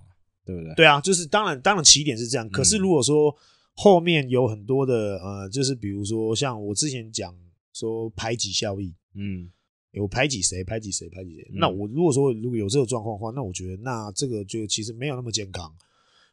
[0.45, 0.73] 对不对？
[0.75, 3.35] 对啊，就是当然当然起点是这样，可是如果说
[3.73, 7.35] 后面有很多的呃，就是比如说像我之前讲
[7.73, 9.51] 说排挤效益，嗯。
[9.93, 10.63] 有排挤谁？
[10.63, 11.07] 排挤谁？
[11.07, 11.47] 排挤谁？
[11.53, 15.71] 那我如果说如果有这个状况的话，那我觉得那这个就其实没有那么健康。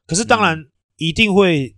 [0.06, 1.76] 可是当然一定会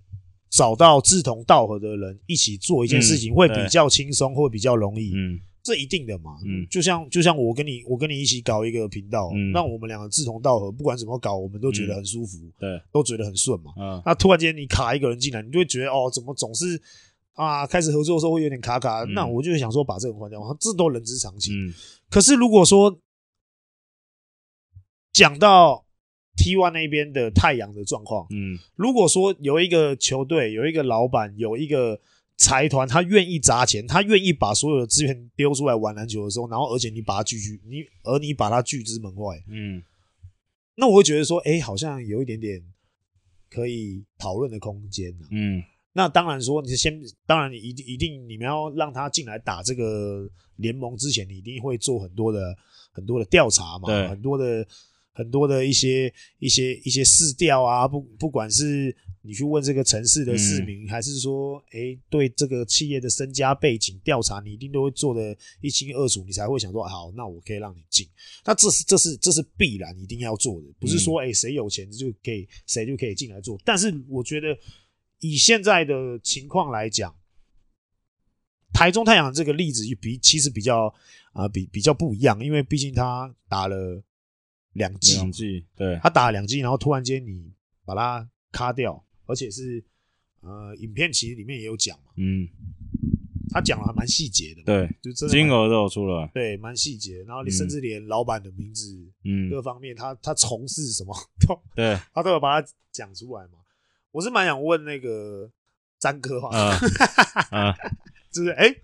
[0.52, 5.12] 找到志同道合的人一起做一件事情，会比较轻松，会比较容易。
[5.14, 6.36] 嗯，这一定的嘛。
[6.44, 13.72] 嗯，就像就像我跟你我跟你一起搞一个频道，嗯，让我们两个志同道合，不管怎么搞，我们都觉得很舒服，对，都觉得很顺嘛。
[13.76, 16.80] 嗯，那突然间你卡一个人进来，你就会觉得哦，怎么总是。
[17.34, 21.66] 啊，开始合作的时候会有点卡卡，嗯、那我就想说把这个换掉，这都人之常情。
[21.66, 21.72] 嗯、
[22.10, 22.94] 可是如果说
[25.14, 25.81] 讲到
[26.36, 32.00] T1 那边的太阳的状况，嗯，如果说有一个球队，有一个老板，有一个
[32.36, 39.82] 财团，他愿意砸钱，他愿意把所有的资源丢出来玩篮球的时候，然后而且你把他拒拒你，而你把他拒之门外，嗯，
[40.76, 42.62] 那我会觉得说，哎、欸，好像有一点点
[43.50, 45.62] 可以讨论的空间、啊、嗯。
[45.94, 52.56] 那当然说，你先当然你一定一定你们要让他进来打这个联盟之前，你一定会做很多的
[52.92, 54.66] 很多的调查嘛，很多的
[55.12, 68.09] 很多的一些一些一些市调啊，不不管是你去问这个城市的市民，嗯、还是说哎、欸、对这个企业的身家背景调查，你一定都会做的一清二楚，你才会想说好，那我可以让你进。
[68.44, 73.59] 那这是这是这是必然一定要做的，不是说哎谁、欸、有钱就可以谁就可以进来做。
[73.64, 74.57] 但是我觉得。
[75.25, 77.14] 以现在的情况来讲，
[78.72, 80.92] 台中太阳这个例子比其实比较
[81.33, 84.03] 啊、呃、比比较不一样，因为毕竟他打了
[84.72, 87.52] 两季，对，他打了两季，然后突然间你
[87.85, 89.85] 把它卡掉，而且是
[90.40, 92.48] 呃影片其实里面也有讲嘛，嗯，
[93.50, 101.14] 他讲了还蛮细节的，对，就真的金额都有出来，对，蛮细节，然后你甚至连老板的名字，嗯，各方面他他从事什么
[101.46, 103.58] 都，对， 他都有把它讲出来嘛。
[104.11, 105.50] 我是蛮想问那个
[105.98, 106.78] 詹哥哈，嗯，
[107.50, 107.74] 嗯
[108.32, 108.80] 就是哎、欸，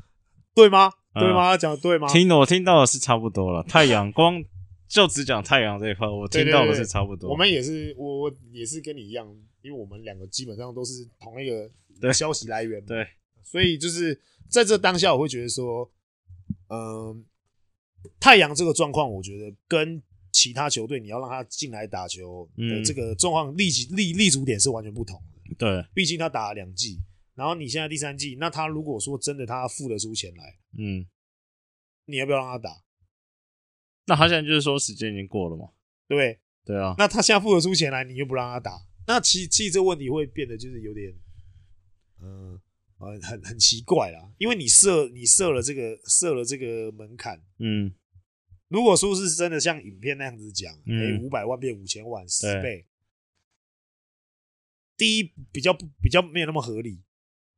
[0.55, 0.91] 对吗？
[1.15, 1.51] 对吗？
[1.51, 2.09] 他讲的对吗？
[2.09, 3.63] 听我听到的是差不多了。
[3.65, 4.43] 太阳光
[4.89, 7.31] 就只讲太阳这一块，我听到的是差不多。
[7.31, 9.29] 我们也是，我我也是跟你一样，
[9.63, 13.07] 因为我们两个基本上都是同一个消息来源嘛，对，
[13.45, 15.89] 所以就是在这当下，我会觉得说，
[16.69, 17.17] 嗯、呃，
[18.19, 20.03] 太阳这个状况，我觉得跟。
[20.31, 25.55] 其他球队，你要让他进来打球的这个状况立即立立足点是完全不同的。
[25.57, 26.99] 对，毕竟他打了两季，
[27.35, 31.05] 然后你现在第三季，那他如果说真的他付得出钱来，嗯，
[32.05, 32.71] 你要不要让他打？
[34.09, 35.69] 那他现在就是说时间已经过了嘛？
[36.09, 36.41] 对不对？
[36.65, 36.95] 对啊。
[36.99, 38.73] 那他现在付得出钱来，你又不让他打，
[39.07, 41.15] 那其其实这个问题会变得就是有点，
[42.21, 42.59] 嗯
[42.99, 47.93] 呃很很奇怪啦，因为你设你设了这个设了这个门槛，嗯。
[48.69, 52.87] 如果说是真的像影片那样子讲，哎，五百万变五千万，十倍。
[54.97, 57.03] 第一比较不比较没有那么合理，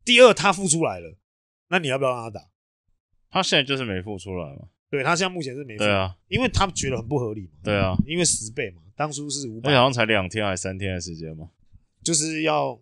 [0.04, 1.16] 第二他付出来了，
[1.68, 2.50] 那你要不要让他打？
[3.28, 4.68] 他现在就是没付出来嘛。
[4.90, 5.84] 对，他现在目前是没付。
[5.84, 7.60] 对啊，因为他觉得很不合理嘛。
[7.62, 11.48] 对啊，因为十倍嘛，当初是五百，好像才两天还是三天的时间嘛，
[12.02, 12.78] 就是要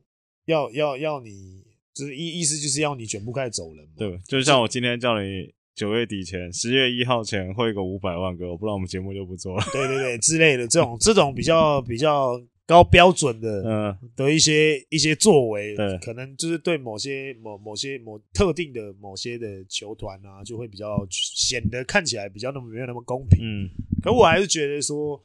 [0.47, 1.63] 要要要你，
[1.95, 3.93] 就是意意思就是要你卷铺开始走人嘛。
[3.97, 5.55] 对，就像我今天叫你。
[5.79, 9.65] 九月底前，十月一号前汇个五百万给我，不然我们节目就不做了。
[9.73, 12.37] 对对对，之类的这种这种比较比较
[12.69, 23.39] 高标准的，嗯，的一些一些作为，对，可能就是对某些某某些某特定的某些的球团啊，就会比较显得看起来比较那么没有那么公平。
[23.43, 23.71] 嗯，
[24.03, 25.25] 可我还是觉得说，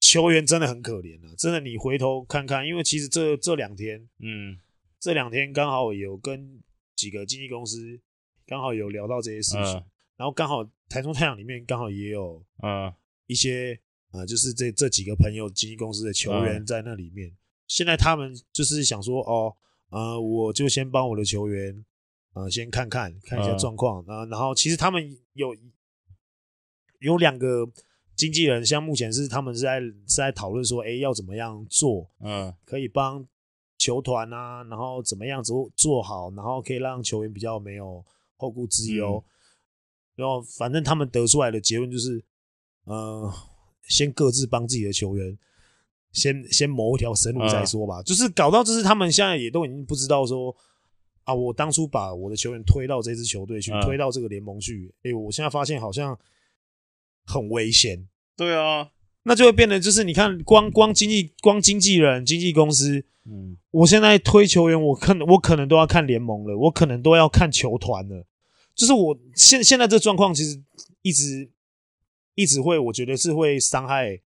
[0.00, 4.58] 球员真的很可怜啊，真的，你回头看看，因为其实这这两天，嗯，
[4.98, 6.60] 这两天刚好有跟
[6.96, 8.00] 几个经纪公司
[8.48, 12.92] 刚好有聊到这些事情，呃、然后刚好台中太阳里面刚好也有嗯。
[13.26, 13.78] 一些
[14.10, 19.56] 啊、呃，就是这这几个朋友经纪公司的球员在那里面，呃、现在他们就是想说，哦，
[19.88, 21.84] 呃，我就先帮我的球员，
[22.34, 25.56] 呃，先看看看一下状况，呃，然后其实他们有
[27.00, 27.70] 有两个。
[28.16, 33.26] 经纪人像目前是他们是在是在讨论说，哎、欸，要怎么样做，嗯，可以帮
[33.78, 38.04] 球团啊，然后怎么样做做好，然后可以让球员比较没有
[38.36, 39.24] 后顾之忧。
[39.24, 39.24] 嗯、
[40.16, 42.22] 然后反正他们得出来的结论就是，
[42.84, 43.32] 呃，
[43.90, 45.36] 先各自帮自己的球员
[46.12, 48.00] 先先谋一条生路再说吧。
[48.00, 50.56] 嗯、就是搞到就是他们现在也都已经不知道说，
[51.24, 56.18] 啊，我当初把我的球员推到这支球队去，嗯、推到这个联盟去，哎、欸，我现在发现好像。
[57.26, 58.90] 很危险，对啊，
[59.22, 68.26] 那就会变得就是你看，光光经纪光经纪人、经纪公司，嗯，我现在推球员，我可能我可能都要看联盟了，我可能都要看球团了，
[68.74, 70.60] 就是我现现在这状况，其实
[71.02, 71.48] 一直
[72.34, 74.20] 一直会，我觉得是会伤害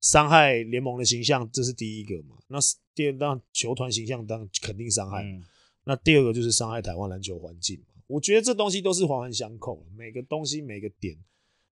[0.00, 2.36] 伤害联盟的形象，这是第一个嘛。
[2.46, 2.58] 那
[2.94, 5.44] 第二，当球团形象当肯定伤害，嗯，
[5.84, 8.02] 那第二个就是伤害台湾篮球环境嘛。
[8.06, 11.16] 我觉得这东西都是环环相扣，每个东西每个点。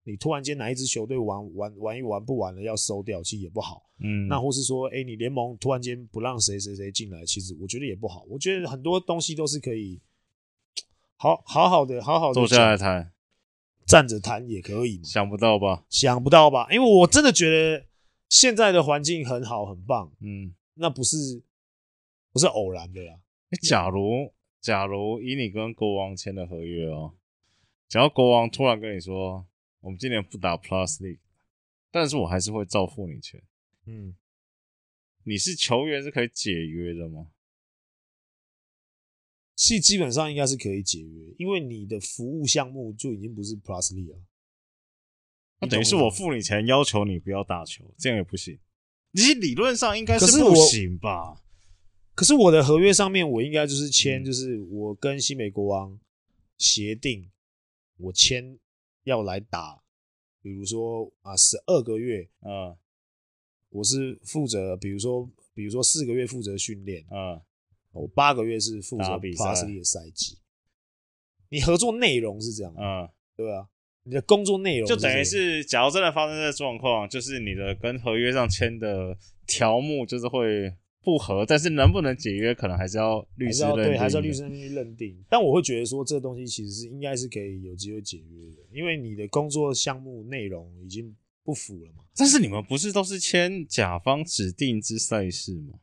[0.03, 3.91] 你突然间哪一支球队玩玩玩一玩不玩了要收掉，其实也不好。
[3.99, 8.25] 嗯，那或是说，哎、欸，你联盟突然间不让谁谁谁进来，其实我觉得也不好。
[8.27, 10.01] 我觉得很多东西都是可以
[11.17, 13.13] 好好好的好好的坐下来谈，
[13.90, 15.03] 站着谈也可以。
[15.03, 15.85] 想不到吧？
[15.88, 16.68] 想不到吧？
[16.70, 17.87] 因为我真的觉得
[18.29, 20.12] 现在的环境很好很棒。
[20.20, 21.42] 嗯，那不是
[22.33, 23.20] 不是偶然的呀。
[23.62, 27.14] 假如假如以你跟国王签的合约哦，
[27.88, 29.46] 假如国王突然跟你说。
[29.83, 31.20] 我们今年不打 Plus League，
[31.90, 33.42] 但是我还是会照付你钱。
[33.87, 34.14] 嗯，
[35.24, 37.29] 你是球员是可以解约的吗？
[39.61, 44.18] 其实基本上应该是可以解约，因为你的服务项目就已经不是 Plus 了。
[45.61, 48.59] 那等于是我付你钱，要求你不要打球，这样也不行。
[49.12, 51.42] 其实理论上应该是不行吧？
[52.14, 56.01] 可是我的合约上面，我应该就是签，就是我跟新美国王
[56.57, 57.31] 协定，
[57.99, 58.59] 我签。
[59.05, 59.83] 要来打，
[60.42, 62.77] 比如说啊，十二个月，嗯，
[63.70, 67.40] 我是负责，比如说，比如说四个月负责训练，嗯，
[67.92, 70.38] 我八个月是负责比赛的赛季。
[71.48, 73.66] 你合作内容是这样，嗯，对啊，
[74.05, 80.74] 你的工作内容就等于是，假如真的发生这状况，就是你的跟合约上签的条目就是会。
[81.03, 83.85] 不合，但是能不能解约，可能还是要律师认定。
[83.85, 85.24] 对，还是要律师那边去认定。
[85.31, 92.05] 但我会觉得说，这东西其实是应该是可以有机会解约的，因为你的工作项目内容已经不符了嘛。
[92.14, 95.79] 但是你们不是都是签甲方指定之赛事吗？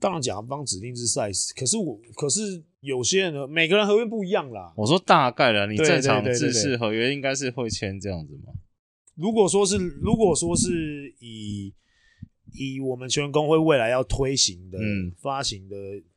[0.00, 2.40] 当然，甲方指定之赛事，可是我，可是
[2.80, 4.72] 有些人呢，每个人合约不一样啦。
[4.76, 8.52] 我说大概啦，你正常制式合约应该是会签这样子吗？
[9.14, 11.74] 如果说是，如果说是以。
[12.54, 15.76] 以我们球员工会未来要推行的、嗯、发行的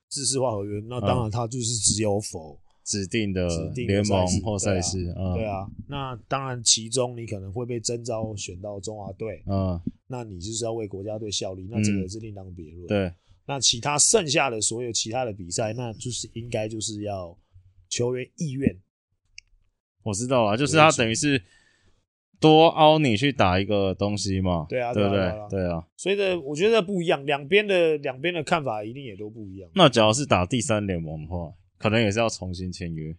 [0.09, 5.67] 制式化合约，那当然它就是只有否指定的联盟或赛事，对啊，嗯、对啊。
[5.89, 12.87] 那当然，其中你可能会被征召选到中华队，嗯，那你就是要为国家队效力，那这个是另当别论。
[12.87, 13.13] 对，
[13.45, 17.37] 那其他剩下的所有其他的比赛，那就是应该就是要
[17.89, 18.79] 球员意愿。
[20.03, 21.43] 我知道啊，就是他等于是。
[22.41, 24.65] 多凹你去打一个东西嘛？
[24.67, 25.19] 对啊，对不对？
[25.19, 25.87] 对啊，对啊。
[25.95, 29.69] 所以呢，我觉得不一样，两边的两边的看法一定也都不一样。
[29.75, 33.15] 那只要是打第三联盟的话，可能也是要重新签约。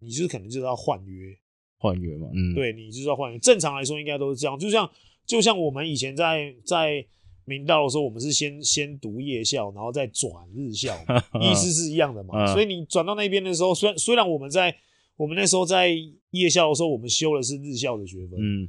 [0.00, 1.34] 你就是可能就是要换约，
[1.78, 2.28] 换约嘛？
[2.34, 3.38] 嗯，对，你就是要换约。
[3.38, 4.90] 正常来说应该都是这样，就像
[5.24, 7.02] 就像我们以前在在
[7.48, 10.94] 明道的时候，我们是先先读夜校，然后再转日校，
[11.40, 12.52] 意思是一样的嘛。
[12.52, 14.76] 所以你转到那边的时候，虽然虽然我们在。
[15.18, 15.88] 我们那时候在
[16.30, 18.68] 夜校的时候，我们修的是日校的学分，嗯，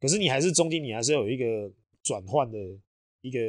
[0.00, 1.68] 可是你还是中间你还是要有一个
[2.04, 2.56] 转换的
[3.20, 3.40] 一个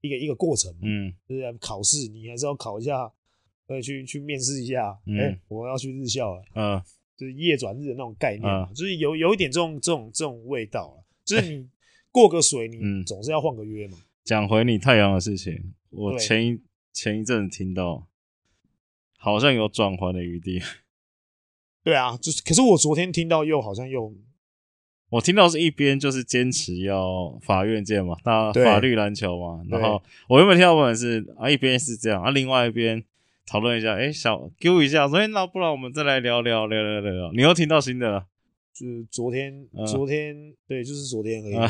[0.00, 3.12] 一个一个过程嘛，嗯，就是考试你还是要考一下，
[3.66, 6.80] 呃，去去面试一下，哎、嗯欸，我要去日校了，嗯，
[7.14, 11.68] 就是夜转日的那种概念，嗯、就是有有一点这种这种这种味道了，就是你
[12.10, 13.98] 过个水，你总是要换个约嘛。
[14.24, 16.60] 讲、嗯、回你太阳的事情，我前一
[16.92, 18.06] 前一阵听到，
[19.18, 20.60] 好像有转圜的余地。
[21.82, 24.14] 对啊，就是，可是我昨天听到又好像又，
[25.08, 33.02] 我听到是一边就是坚持要法院见嘛，那法律篮球嘛，对然后我原本听到的是啊，一边是这样啊，另外一边
[33.46, 38.26] 讨论一下，哎，小 Q 一下，所以那不然我们再来聊聊聊聊聊聊，你又听到新的了，
[38.80, 41.54] 就是昨天，嗯、昨天对，就是昨天而已。
[41.54, 41.68] 嗯、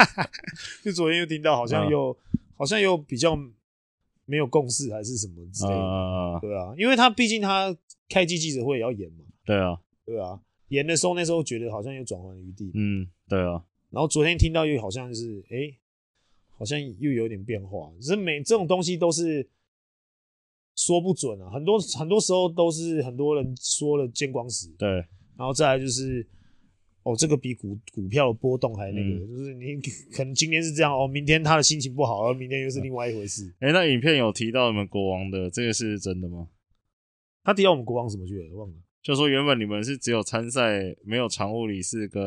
[0.82, 3.36] 就昨天又听到好像又、嗯、好像又比较
[4.24, 7.76] 没有共识还是什么之类的，嗯、对啊，因为他毕竟他
[8.08, 15.78] 开机记者会也要演嘛，对啊，对啊，演的时候那时候觉得好像有转换余地，嗯，对啊，然后昨天听到又好像是哎、欸，
[16.56, 19.46] 好像又有点变化，只是每这种东西都是。
[20.76, 25.04] 说不准啊，很多很多时候都是很多人说了见光死，对，
[25.40, 26.26] 然后再来就是，
[27.02, 29.80] 哦，这个比股股票的波动还那个，嗯、就是你
[30.14, 33.50] 可能今天是这样哦，明天他的心情不好，而明天又是另外一回事。
[33.60, 36.48] 哎、欸，那影片有提到你们国王的，这个是真的吗？
[37.42, 38.54] 他提到我们国王什么去了？
[38.54, 38.74] 忘了。
[39.02, 42.22] 就说原本你们是只有参赛，没有常务理事跟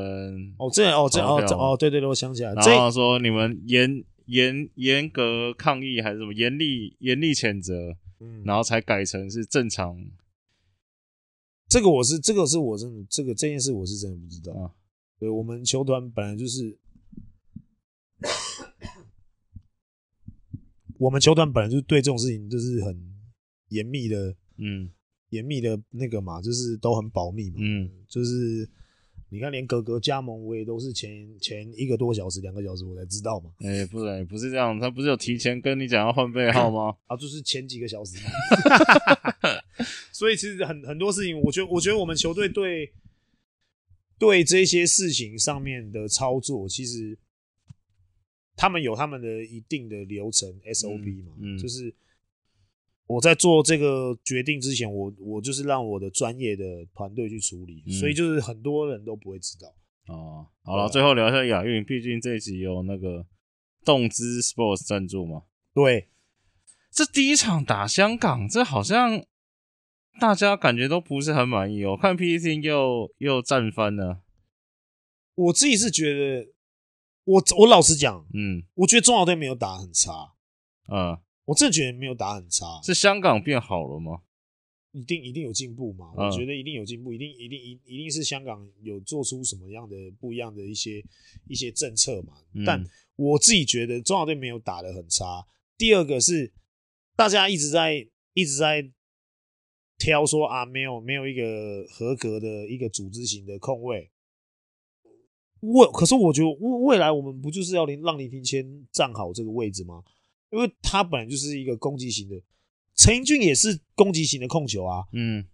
[0.57, 7.95] 哦，这哦这哦这哦对对对，我想起来，然后说你们严严严格抗议还是什么严厉严厉谴责。
[8.19, 9.97] 嗯，然后才改成是正常。
[11.73, 14.69] 这个我是这个是我真的这个这件事我是真的不知道啊。
[15.17, 16.77] 对，我们球团本来就是，
[20.99, 22.95] 我们球团本来就是对这种事情就是很
[23.69, 24.91] 严密的，嗯，
[25.29, 28.69] 严密的那个嘛，就是都很保密嘛，嗯，就是。
[29.29, 33.49] 你看，连格格加盟，我也都是前前一个多小时、两个小时我才知道嘛。
[33.61, 36.95] 哎、欸，不然不是这样，他不是有提前跟你讲要换背号吗？
[37.09, 38.29] 啊，就是前几个小时嘛。
[40.11, 42.93] 所以其实很很多事情，我觉得，我觉得我们球队对
[44.17, 47.17] 对这些事情上面的操作，其实
[48.55, 51.93] 他们有他们的一定的流程 SOP 嘛，嗯嗯、就是。
[53.05, 56.63] 我在做这个决定之前，我我就是让我的专业的
[56.95, 59.67] 团队去处理，嗯、所以就是很多人都不会知道。
[60.07, 63.27] 哦，好了，最后聊一下亚运，毕竟这一集有那个
[63.83, 65.43] 动资 Sports 赞助嘛。
[65.73, 66.07] 对，
[66.91, 69.23] 这第一场打香港，这好像
[70.19, 71.97] 大家感觉都不是很满意哦。
[71.99, 74.21] 看 PPT 又又战翻了。
[75.35, 76.51] 我自己是觉得，
[77.23, 80.33] 我我老实讲，嗯，我觉得中华队没有打很差，
[80.87, 81.17] 嗯。
[81.45, 84.21] 我真的觉得没有打很差，是香港变好了吗？
[84.93, 86.13] 一定一定有进步嘛？
[86.15, 91.03] 我觉得一定有进步，一定一定一一定是香港有做出什么样的不一样的一些
[91.49, 92.35] 一些政策嘛。
[92.65, 92.81] 但
[93.17, 95.45] 我自己觉得中华队没有打的很差。
[95.77, 96.53] 第二个是
[97.17, 98.89] 大家一直在一直在
[99.97, 104.09] 挑说啊，没有没有一个合格的一个组织型的控卫。
[105.59, 110.03] 我可是我觉得未未来我们不就是要林让林庭谦站好这个位置吗？
[110.49, 112.35] 因为他本来就是一个攻击型的，
[112.95, 115.47] 陈英俊也是攻击型的控球啊，嗯，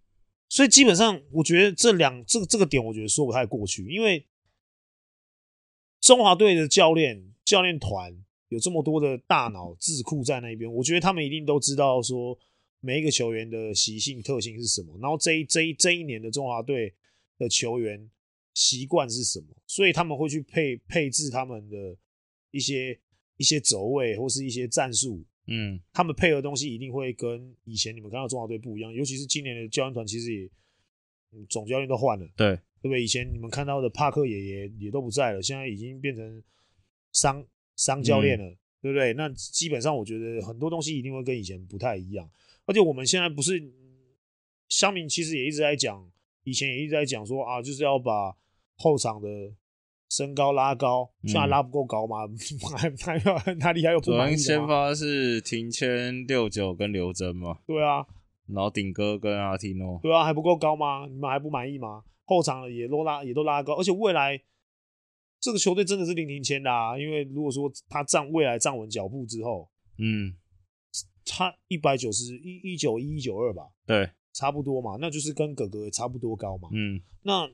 [0.49, 4.25] 所以基本上我觉得这两这个这个点，我觉得说不太过去，因为
[6.01, 8.13] 中华队的教练教练团
[8.47, 12.37] 有这么多的大脑智库在那边，我觉得他们一定都知道说
[12.79, 16.93] 每一个球员的习性特性是什么，然后这一这一这一年的中华队
[17.37, 18.09] 的球员
[18.53, 21.97] 习惯是什么，所以他们会去配配置他们的
[22.51, 22.99] 一些。
[23.39, 30.49] 一些走位或是一些战术，嗯，他们配合的东西一定会跟以前你们看到中华队不一样，尤其是今年的教练团其实也，
[31.47, 33.01] 总教练都换了，对，对不对？
[33.01, 36.43] 以前你们看到的帕克爷爷也都不在了，现在已经变成
[37.13, 39.13] 商商教练了，嗯、对不对？
[39.13, 42.29] 那基本上我觉得很多东西一定会跟以前不太一样，
[42.69, 43.59] 而且我们现在不是
[44.67, 46.07] 乡民，其实也一直在讲，
[46.43, 48.37] 以前也一直在讲说啊，就是要把
[48.77, 49.27] 后场的。
[50.11, 52.25] 身高拉高，虽然拉不够高嘛，
[52.75, 54.37] 还还有 哪里还有不满意的？
[54.39, 57.59] 先发是庭谦、六九跟刘真嘛。
[57.67, 58.03] 对啊，
[58.47, 59.99] 然后顶哥跟阿提诺。
[60.01, 61.05] 对啊，还不够高吗？
[61.05, 62.03] 你们还不满意吗？
[62.25, 64.41] 后场也都拉也都拉高，而且未来
[65.39, 66.97] 这个球队真的是林庭谦的啊！
[66.97, 70.33] 因为如果说他站未来站稳脚步之后，嗯，
[71.29, 76.69] 他一百九十一一九一一九二吧，对，差不多嘛，那就是跟哥哥差不多高嘛。
[76.73, 77.49] 嗯，那。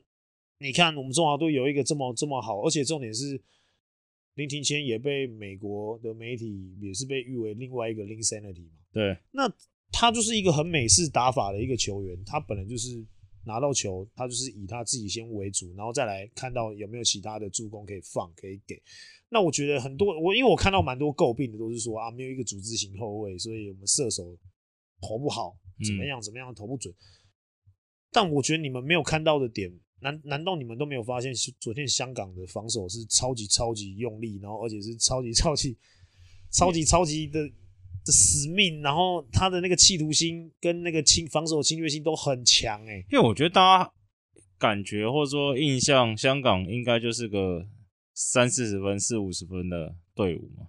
[0.58, 3.38] 你看，我们中华队有一个这么这么好，而且重点是
[4.36, 8.78] 林庭谦也被美国的媒体也是被誉为另外一个 Linsanity 嘛。
[8.90, 9.52] 对，那
[9.92, 13.04] 他就是一个很美式打法的一个球员，他本来就是
[13.46, 18.82] 拿到球，他就是以他自己先为主，然后再来看到有没有其他的助攻可以放可以给。
[19.28, 24.36] 那我觉得很多我因为我看到蛮多诟病的都是说啊，没有一个组织型后卫，所以我们射手
[25.00, 26.92] 投不好，怎么样怎么样投不准。
[26.92, 27.72] 嗯、
[28.10, 29.72] 但我觉得你们没有看到的点。
[29.98, 35.74] 难难道你们都没有发现，昨天香港的防守是超级超级用力，然后而且是超级超级
[36.50, 37.40] 超级超级的
[38.06, 43.06] 的使命，然后他的那个企图心跟那个侵防守侵略性都很强诶、欸。
[43.10, 43.92] 因为我觉得大家
[44.56, 47.66] 感觉或者说印象，香港应该就是个
[48.14, 50.68] 三四十分、四五十分的队伍嘛，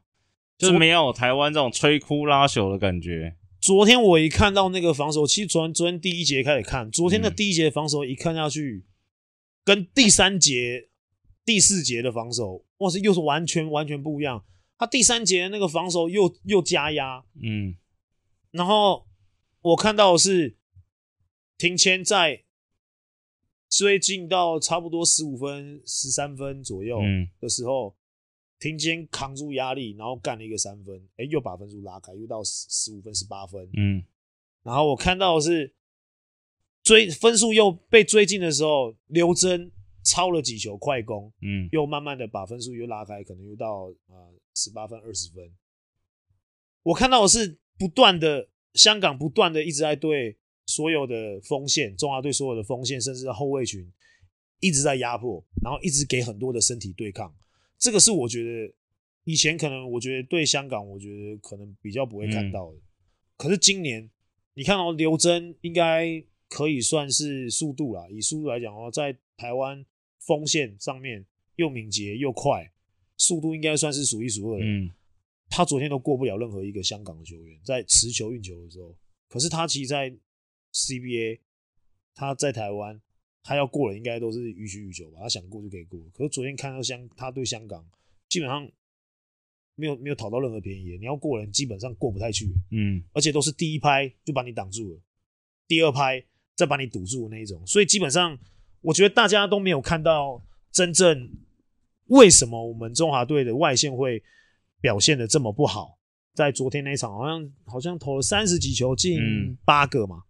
[0.57, 3.35] 就是没有台湾这种摧枯拉朽的感觉。
[3.61, 8.83] 昨天我一看到那个防守，其实昨天昨天第一节开始看，昨天的第一节防守一看下去。
[9.63, 10.87] 跟第三节、
[11.43, 14.41] 第四节的防守，哇塞，又是完全完全不一样。
[14.77, 17.75] 他第三节那个防守又又加压，嗯，
[18.51, 19.07] 然后
[19.61, 20.57] 我看到的是
[21.57, 22.43] 庭谦在
[23.69, 26.99] 追进到差不多十五分、十三分左右
[27.39, 27.95] 的时候，
[28.59, 34.03] 庭谦扛住压力，然后干了一个三分，哎，又把分数拉开，又到十十五分、十八分，嗯，
[34.63, 35.73] 然后我看到的是
[36.83, 39.71] 追分数又被追进的时候，刘铮
[40.07, 44.15] 抄了几球快攻，嗯，又慢慢的把分数又拉开，可能又到啊。
[44.15, 45.53] 呃十八分、二十分，
[46.81, 50.35] 我看到的是不断的香港不断的一直在对
[50.65, 53.87] 所有的锋线，中华队所有的锋线，甚至后卫群
[54.59, 57.31] 一直在压迫，然后一直给很多的身体对抗。
[57.77, 58.73] 这个是我觉得
[59.25, 62.77] 以前可能我觉得对香港，我觉得可能比较不会看到的。
[62.77, 62.81] 嗯、
[63.37, 64.09] 可是今年
[64.55, 69.85] 你看到刘铮应该可以算是速度啦，以速度来讲哦，在台湾
[70.27, 71.25] 锋线上面
[71.55, 72.71] 又敏捷又快。
[73.19, 74.63] 速度应该算是数一数二的。
[74.63, 74.91] 嗯，
[75.49, 78.95] 他昨天都过不了任何一个香港的球员，在持球运球的时候。
[79.27, 80.15] 可是他其实，在
[80.71, 81.39] CBA，
[82.13, 83.01] 他在台湾，
[83.41, 85.21] 他要过了应该都是予取予求吧。
[85.21, 85.99] 他想过就可以过。
[86.13, 87.83] 可是昨天看到香，他对香港
[88.29, 88.69] 基本上
[89.73, 90.95] 没有没有讨到任何便宜。
[90.99, 92.47] 你要过人，基本上过不太去。
[92.69, 95.01] 嗯，而且都是第一拍就把你挡住了，
[95.67, 96.23] 第二拍
[96.55, 97.65] 再把你堵住的那一种。
[97.65, 98.37] 所以基本上，
[98.81, 101.29] 我觉得大家都没有看到真正。
[102.07, 104.23] 为什么我们中华队的外线会
[104.79, 105.97] 表现的这么不好？
[106.33, 109.19] 在昨天那一场，好像好像投了三十几球进
[109.65, 110.23] 八个嘛，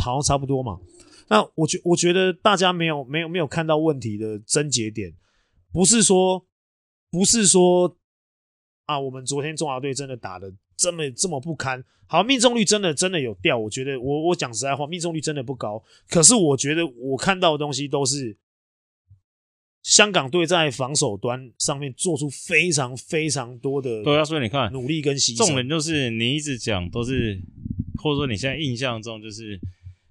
[0.00, 0.78] 好像差不多嘛。
[1.26, 5.12] 那我觉我觉得大家没有没有没有看到问题的症结点，
[5.72, 6.46] 不是说
[7.10, 7.96] 不是说
[8.84, 13.58] 啊，我们昨天中华队真的打得这么这么不堪，好，命中率真的真的有掉。
[13.58, 15.82] 我觉得我我讲实在话，命中率真的不高。
[16.08, 18.36] 可是我觉得我看到的东西都是。
[19.82, 25.36] 香港队在防守端上面做出非常非常多的对啊，所以你看努力跟牺牲。
[25.36, 27.38] 重点就是你一直讲都是，
[28.02, 29.60] 或者说你现在印象中就是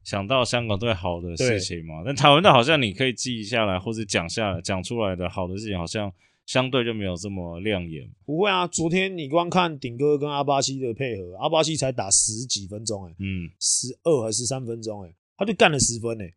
[0.03, 2.03] 想到香港队好的事情嘛。
[2.05, 6.13] 但台湾队好像你可以记下来或者讲下来讲出来的好的事情，好像
[6.45, 8.09] 相对就没有这么亮眼。
[8.25, 16.33] 不会啊，昨天你光看顶哥跟阿巴西的配合，阿巴西才打十几分钟，哎，嗯，十二还是十三分钟，哎，他就干了十分，哎，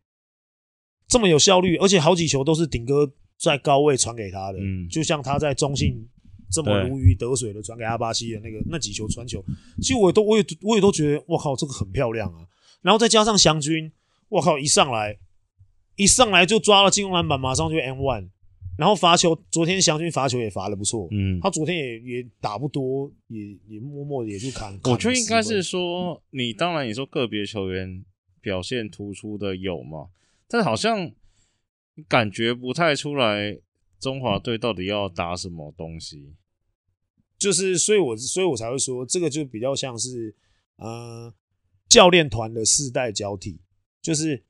[1.07, 3.13] 这么有效率，而且好几球都是顶哥。
[3.39, 6.03] 在高位传给他的，嗯，就像他在中信
[6.51, 9.45] 这么如鱼得水的传给阿巴西的那个那几球传球，
[9.79, 12.47] 其实我也都我也我也都觉得，我靠，这个很漂亮啊。
[12.81, 13.91] 然后再加上祥军，
[14.29, 15.19] 我靠，一上来
[15.97, 18.29] 一上来就抓了进攻篮板，马上就 M one，
[18.77, 24.73] 然后罚球，昨天祥军罚球也罚的不错，嗯，他昨天也也打不多，也也默默的也就砍。
[24.83, 28.05] 我觉得应该是说，你当然你说个别球员
[28.39, 30.09] 表现突出的有嘛，
[30.47, 31.11] 但是好像。
[32.07, 33.57] 感觉不太出来，
[33.99, 36.35] 中华队到底要打什么东西？
[37.39, 40.35] 就是，所以我，所以我才会说，这个就比较像是，
[40.75, 41.33] 呃，
[41.89, 43.59] 教练团的世代交替。
[43.99, 44.43] 就是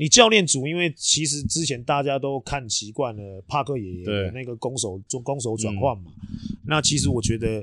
[0.00, 6.10] 你教练组，因为其实之前大家都看习惯了帕克爷爷的那个攻守中攻守转换嘛。
[6.64, 7.62] 那其实我觉得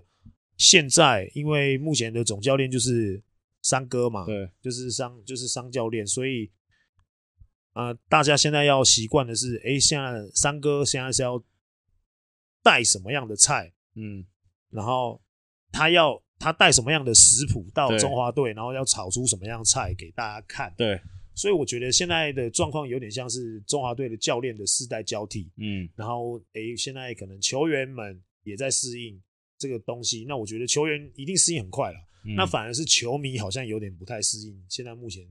[0.55, 3.19] 现在，因为目前的总教练就是
[3.63, 6.51] 三哥嘛，对，就是商就是商教练，所以。
[7.73, 11.43] 啊、呃，大家现在要习惯的是，哎，现在三哥现在是要
[12.63, 14.25] 带什么样的菜，嗯，
[14.71, 15.21] 然后
[15.71, 20.99] 他要他带什么样的食谱到中华队，然后要炒出什么样的菜给大家看，对，
[21.37, 29.21] 所以我觉得现在的状况有点像是中华队的教练的世代交替，嗯，然后哎，现在可能球员们也在适应
[29.59, 35.23] 这个东西，那我觉得球员一定适应很快了，嗯，那反而是球迷好像有点不太适应，现在目前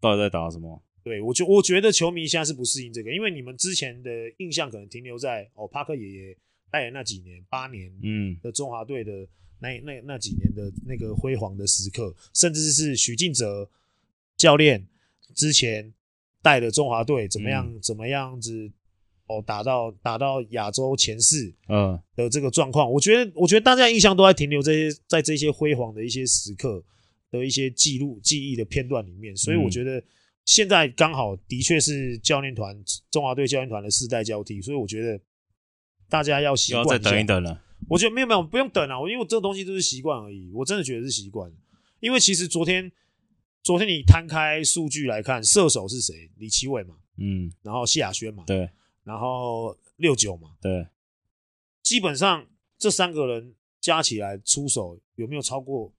[0.00, 0.80] 到底在打什么？
[1.02, 6.36] 对，我觉我觉得球迷现在是不适应这个，因为你们之前的印象可能停留在哦，帕克爷爷
[6.70, 9.26] 带的那几年八年，嗯，的中华队的
[9.60, 13.68] 那那那几年的那个辉煌的时刻，甚至是许晋哲
[14.36, 14.86] 教练
[15.34, 15.92] 之前
[16.42, 18.70] 带的中华队怎么样、嗯、怎么样子
[19.26, 26.82] 哦，打到打到亚洲前四，嗯的这个状况，我觉得我觉得大家印象都在停留这些在这些辉煌的一些时刻
[27.30, 30.02] 的一些记录记忆的片段里面，所以我觉得。
[30.46, 32.76] 现在刚好的确是教练团
[33.08, 35.20] 中华队教练团的世代交替，所以我觉得
[36.08, 37.00] 大家要习惯。
[37.00, 37.62] 等一等了。
[37.88, 40.50] 我觉得没有没有不用等啊，因为我这个东西都是习惯而已。
[40.52, 41.52] 我真的觉得是习惯，
[42.00, 42.90] 因为其实昨天
[43.62, 46.30] 昨天你摊开数据来看，射手是谁？
[46.36, 48.70] 李奇伟嘛，嗯，然后谢亚轩嘛，对，
[49.04, 50.86] 然后六九嘛，对，
[51.82, 52.46] 基本上
[52.78, 55.92] 这三个人加起来出手有没有超过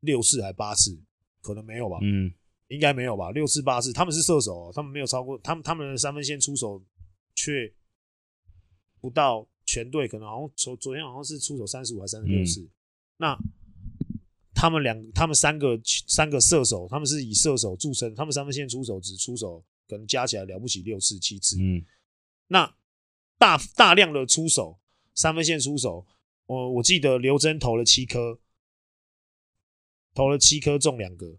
[0.00, 1.00] 六次还八次？
[1.40, 2.32] 可能没有吧，嗯。
[2.68, 6.84] 应该没有吧，六次八次，他们是射手，他们没有超过他们他们的三分线出手
[7.34, 7.72] 却
[9.00, 12.70] 不到全队可能好像昨昨天好像是出手三十五还是三十六次，嗯、
[13.16, 13.38] 那
[14.60, 21.86] 他们两他们三个三个射手，他们是以射手著称，他们三分线出手只出手可能加起来了不起六次七次，嗯，
[22.48, 22.74] 那
[23.38, 24.80] 大大量的出手
[25.14, 26.04] 三分线出手，
[26.46, 28.40] 我我记得刘铮投了七颗，
[30.12, 31.38] 投了七颗中两个。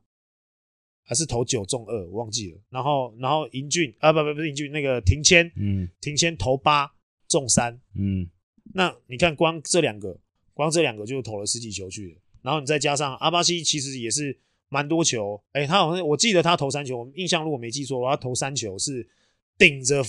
[1.09, 2.57] 还是投九中二，我忘记了。
[2.69, 6.87] 然后，然后银俊啊，不不不是银俊，那个庭谦，嗯，庭谦投八
[7.27, 8.29] 中三，嗯。
[8.75, 10.15] 那你看，光这两个，
[10.53, 12.21] 光这两个就投了十几球去了。
[12.41, 14.37] 然后你再加上阿巴西，其实也是
[14.69, 15.41] 蛮多球。
[15.51, 19.07] 哎、欸，他好像我记得他投三球，我印象如果没记错，他投三球是
[19.57, 20.03] 顶着，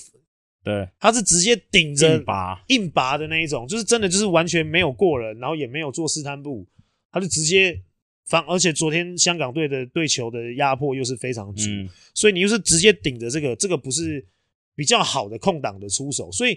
[0.62, 6.66] 对，他是直接顶着硬拔硬拔的那一种，就是真的就是完全没有过人，然后也没有做试探步，
[7.10, 7.82] 他就直接。
[8.26, 14.24] 反而且昨天香港队的对球的压迫又是非常足，嗯、所以你又是直接顶着这个，这个不是
[14.76, 16.56] 比较好的空档的出手，所以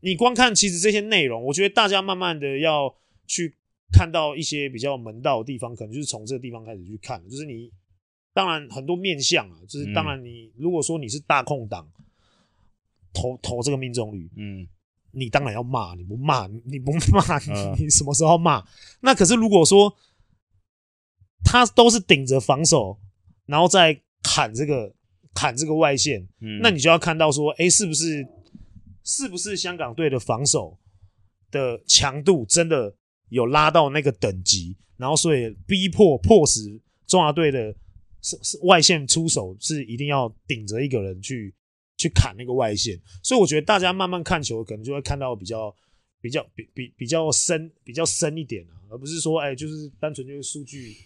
[0.00, 2.94] 你光看其实这些内容，我觉得大家慢慢的要
[3.26, 3.54] 去
[3.92, 7.72] 看到一些比较门道的地方，可能就是从这个地方开始去看，就是你
[8.32, 11.88] 当然很多面向啊，就是当然你如果说你是大空档
[13.12, 14.66] 投投这个命中率，嗯，
[15.12, 18.64] 你当然要骂，你不骂你不骂你，你什么时候骂？
[19.00, 19.96] 那可是如果说。
[21.44, 22.98] 他都是顶着防守，
[23.46, 24.92] 然后再砍这个
[25.32, 28.26] 砍这个外线，嗯，那你就要看到说，哎，是不是
[29.04, 30.76] 是不是香港队的防守
[31.50, 32.94] 的强度真的
[33.28, 37.74] 有拉到那个等级，然后所以逼迫迫使中华队的
[38.22, 41.54] 是是外线出手是一定要顶着一个人去
[41.96, 45.74] 去砍那个外线，所以我觉得大家慢慢看球，可能就会看到比较
[46.20, 50.96] 比较比比比较深比较深一点啊，而不是说，哎，就是单纯就是数据。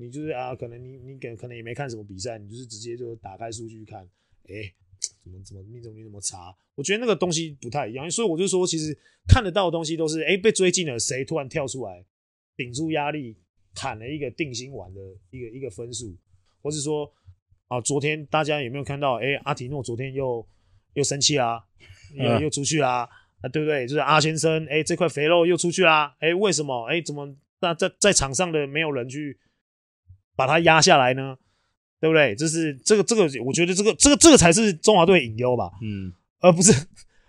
[0.00, 4.08] 你就是啊，可能你你可可能也没看什么比赛，你就是直接就打开数据看，
[4.44, 4.72] 哎、
[5.28, 6.54] 怎么怎么命中率那么差？
[6.74, 8.96] 我觉得那个东西不太一样，所以我就说，其实
[9.28, 12.04] 看得到的东西都是，哎、欸，被追进了，谁突然跳出来
[12.56, 13.36] 顶住压力，
[13.74, 15.00] 砍了一个定心丸的
[15.30, 16.16] 一个一个分数，
[16.62, 17.12] 或是说
[17.66, 19.14] 啊，昨天大家有没有看到？
[19.16, 20.46] 哎、欸，阿提诺昨天又
[20.94, 21.64] 又生气啦，
[22.14, 23.08] 又又出去啦，
[23.40, 23.86] 啊，对不对？
[23.86, 26.86] 就是阿先生，哎、欸，这块肥肉又出去啦，哎、欸，为什么？
[26.86, 29.38] 哎、欸，怎么那在在场上的没有人去？
[30.36, 31.36] 把他压下来呢，
[32.00, 32.34] 对不对？
[32.36, 36.72] 就是这个这个，我觉得这个这个这个才是中华队隐忧吧，嗯，而不是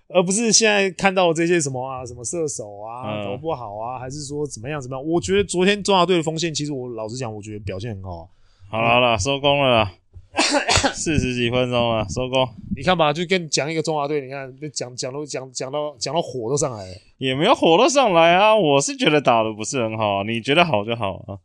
[0.07, 5.05] 而不是现在看到这些什么啊，什么射手啊投不好啊，还是说怎么样怎么样？
[5.05, 8.27] 我觉得昨天中华队的锋线，其实我老实讲，我觉得表现很好啊。
[8.71, 9.93] 好了好了，收工了啦，
[10.93, 12.47] 四十几分钟了，收工。
[12.75, 18.55] 你看吧，就跟你讲一个中华队，你看讲讲都讲讲到讲到火都上来了，也没有火都上来啊。
[18.55, 21.37] 我是觉得打的不是很好，你觉得好就好啊。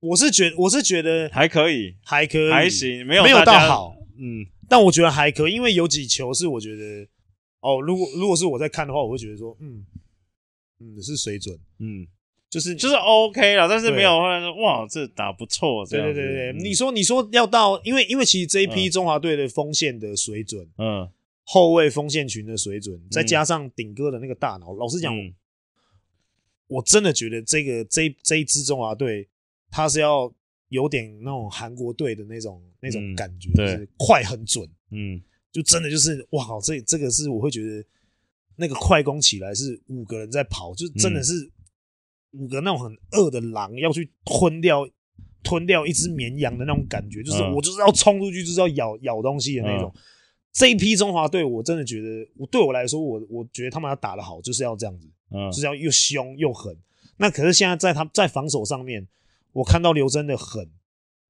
[0.00, 7.08] 我是觉我是觉得还可以，还可以，还行，没有没有到好，嗯，但我觉得还可以，因为有几球是我觉得，
[7.60, 9.84] 哦，如果如果是我在看的话，我会觉得说，嗯
[10.80, 12.06] 嗯是水准，嗯，
[12.50, 21.08] 就是就是 OK 了，但是没有说哇，这打不错，对对对对，你说你说要到，因为因为其实这一批中华队的锋线的水准，嗯，
[21.42, 25.14] 后卫锋线群的水准，再加上顶哥的那个大脑，老实讲，
[26.66, 29.28] 我真的觉得这个这这一支中华队。
[29.70, 30.32] 他是要
[30.68, 37.84] 有点那种韩国队的那种那种感觉，就是快很准，嗯，就真的就是哇靠，这这个是我会觉得
[38.56, 41.32] 那个快攻起来是五个人在跑，就真的是
[42.32, 44.88] 五个那种很饿的狼要去吞掉
[45.42, 49.94] 吞掉一只绵羊的那种感觉，就是我就是要冲出去，就是要咬咬东西的那种。
[50.52, 56.76] 这一批中华队，我真的觉得，我对我来说，我我觉得他们要打得好，就是要这样子，嗯，就是要又凶又狠。
[57.18, 59.06] 那可是现在在他在防守上面。
[59.56, 60.68] 我看到刘真的狠，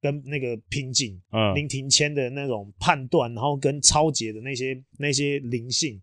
[0.03, 6.03] 跟那个拼劲，嗯，林庭谦的那种判断，然后跟超杰的那些那些灵性，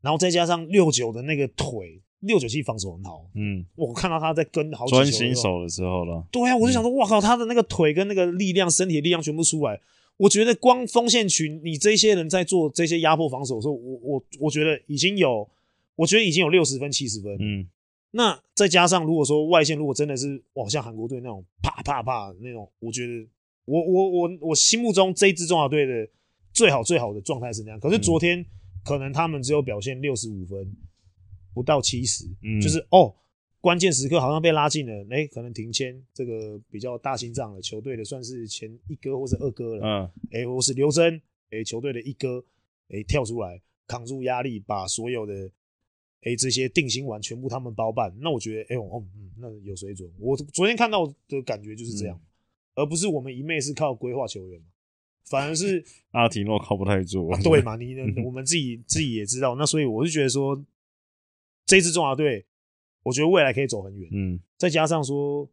[0.00, 9.80] 然后再加上六九的那个腿，六九其实防守很好，嗯，我看到他在跟好专心守的时候了，对啊，我就想说，哇靠，他的那个腿跟那个力量，身体的力量全部出来，
[10.16, 15.48] 我觉得光锋线群，你这些人在做这些压迫防守的时候，我我我觉得已经有，
[15.96, 17.68] 我觉得已经有六十分七十分，嗯。
[18.10, 23.28] 那再加上，如果说外线如果真的是哇，像韩国队那种啪啪啪那种，我觉得
[23.66, 26.08] 我我我我心目中这一支中华队的
[26.54, 27.78] 最好最好的状态是那样。
[27.78, 28.44] 可是昨天
[28.82, 30.74] 可能他们只有表现六十五分，
[31.52, 33.14] 不到七十，嗯，就是哦，
[33.60, 42.42] 关键时刻好像被拉近了，哎、欸，可能停签这个比较大心脏的球队的算是前一哥或者二哥了，嗯，哎，或是刘铮，哎，球队的一哥，
[42.88, 45.50] 哎，跳出来扛住压力，把所有的。
[46.22, 50.10] 哎，这些定心丸全部他们包办，那我觉得，哎呦，哦，嗯，那有水准。
[50.18, 52.26] 我昨天看到的感觉就是这样，嗯、
[52.82, 54.60] 而不是我们一昧是靠规划球员。
[55.24, 57.38] 反而是 阿提诺靠不太住、啊。
[57.42, 57.76] 对 嘛？
[57.76, 58.02] 你呢？
[58.24, 59.54] 我们自己自己也知道。
[59.56, 60.64] 那所以我是觉得说，
[61.66, 62.46] 这支中华队，
[63.02, 64.08] 我觉得未来可以走很远。
[64.10, 65.46] 嗯，再加上说，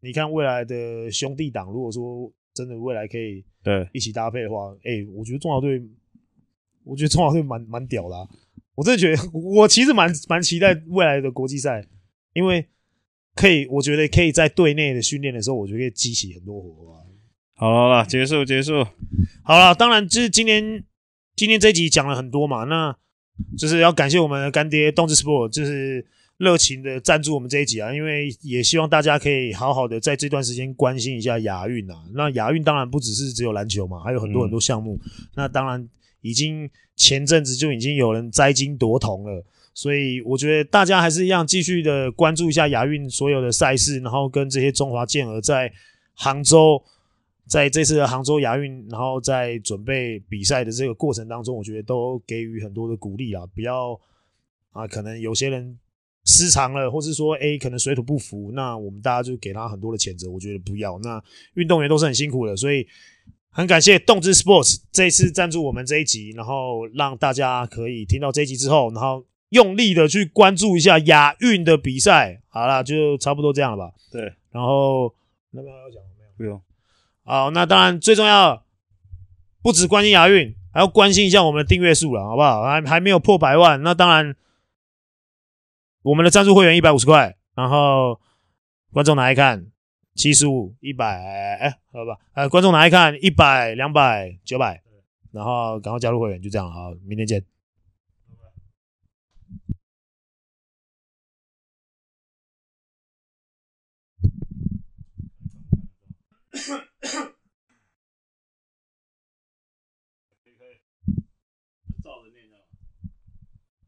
[0.00, 5.80] 你看未来的兄弟党，如果说真的未来可以对一起搭配的话，哎、欸，我觉得中华队，
[6.82, 8.28] 我觉得中华队蛮蛮屌的、啊。
[8.74, 11.84] 我真的觉得，我其实蛮蛮期待未来的国际赛，
[12.32, 12.66] 因为
[13.34, 17.00] 可以，我觉得可以在队内的训练的时候，我觉得可以激起很多火花。
[17.54, 18.86] 好了，结束结束。
[19.42, 20.82] 好了，当然就是今天
[21.36, 22.96] 今天这一集讲了很多嘛，那
[23.58, 26.06] 就是要感谢我们的干爹动志 Sport，就是
[26.38, 32.02] 热情的赞助我们这一集啊，因为也希望大家可以好好的在这段时间关心一下亚运啊。
[32.14, 34.98] 那亚运当然不只是只有篮球嘛，还有很多很多项目。
[35.04, 35.86] 嗯、那当然
[36.20, 39.44] 已经前阵子就已经有人摘金夺铜了，
[39.74, 45.72] 所以我觉得大家还是一样继续的关注一下亚运所有的赛事，然后跟这些中华健儿在
[46.14, 46.82] 杭州。
[47.48, 53.44] 在这次的杭州亚运，然后在准备比赛的这个过程当中，我觉得都给予很多的鼓励啊！
[53.52, 54.00] 不要
[54.70, 55.76] 啊，可能有些人
[56.24, 60.30] 失常了，或是说，哎，可能水土不服，那我们大家就给他很多的谴责。
[60.30, 60.96] 我觉得不要。
[61.00, 61.20] 那
[61.54, 62.86] 运动员都是很辛苦的，所以
[63.50, 72.40] 很感谢动之 Sports 这一次赞助我们这一集，然后让大家可以听到这一集之后，然后用力的去关注一下亚运的比赛。
[72.48, 73.94] 好啦，就差不多这样了吧？
[74.10, 74.32] 对。
[74.50, 75.12] 然后
[75.50, 76.30] 那边还要讲没有？
[76.36, 76.60] 不用。
[77.24, 78.64] 好，那当然最重要，
[79.62, 82.62] 不只关心亚运，还要关心一下我们的订阅数了，好不好？
[82.62, 84.34] 还还没有破百万，那当然，
[86.02, 88.20] 我们的赞助会员一百五十块，然后
[88.92, 89.66] 观众拿来看
[90.20, 94.82] 七十五、一百，哎，好吧，呃，观众拿来看一百、两百、九百，
[95.32, 97.42] 然后赶快加入会员，就这样，好，明天见。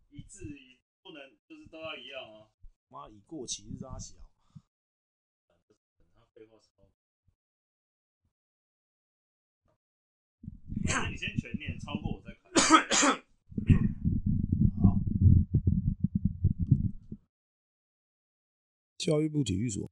[0.08, 2.48] 以至于，不能，就是都要一样啊！
[2.88, 4.21] 妈，已过期是啥小？
[11.10, 12.52] 你先全念，超过我再看。
[14.80, 15.00] 好。
[18.98, 19.90] 教育部体育所。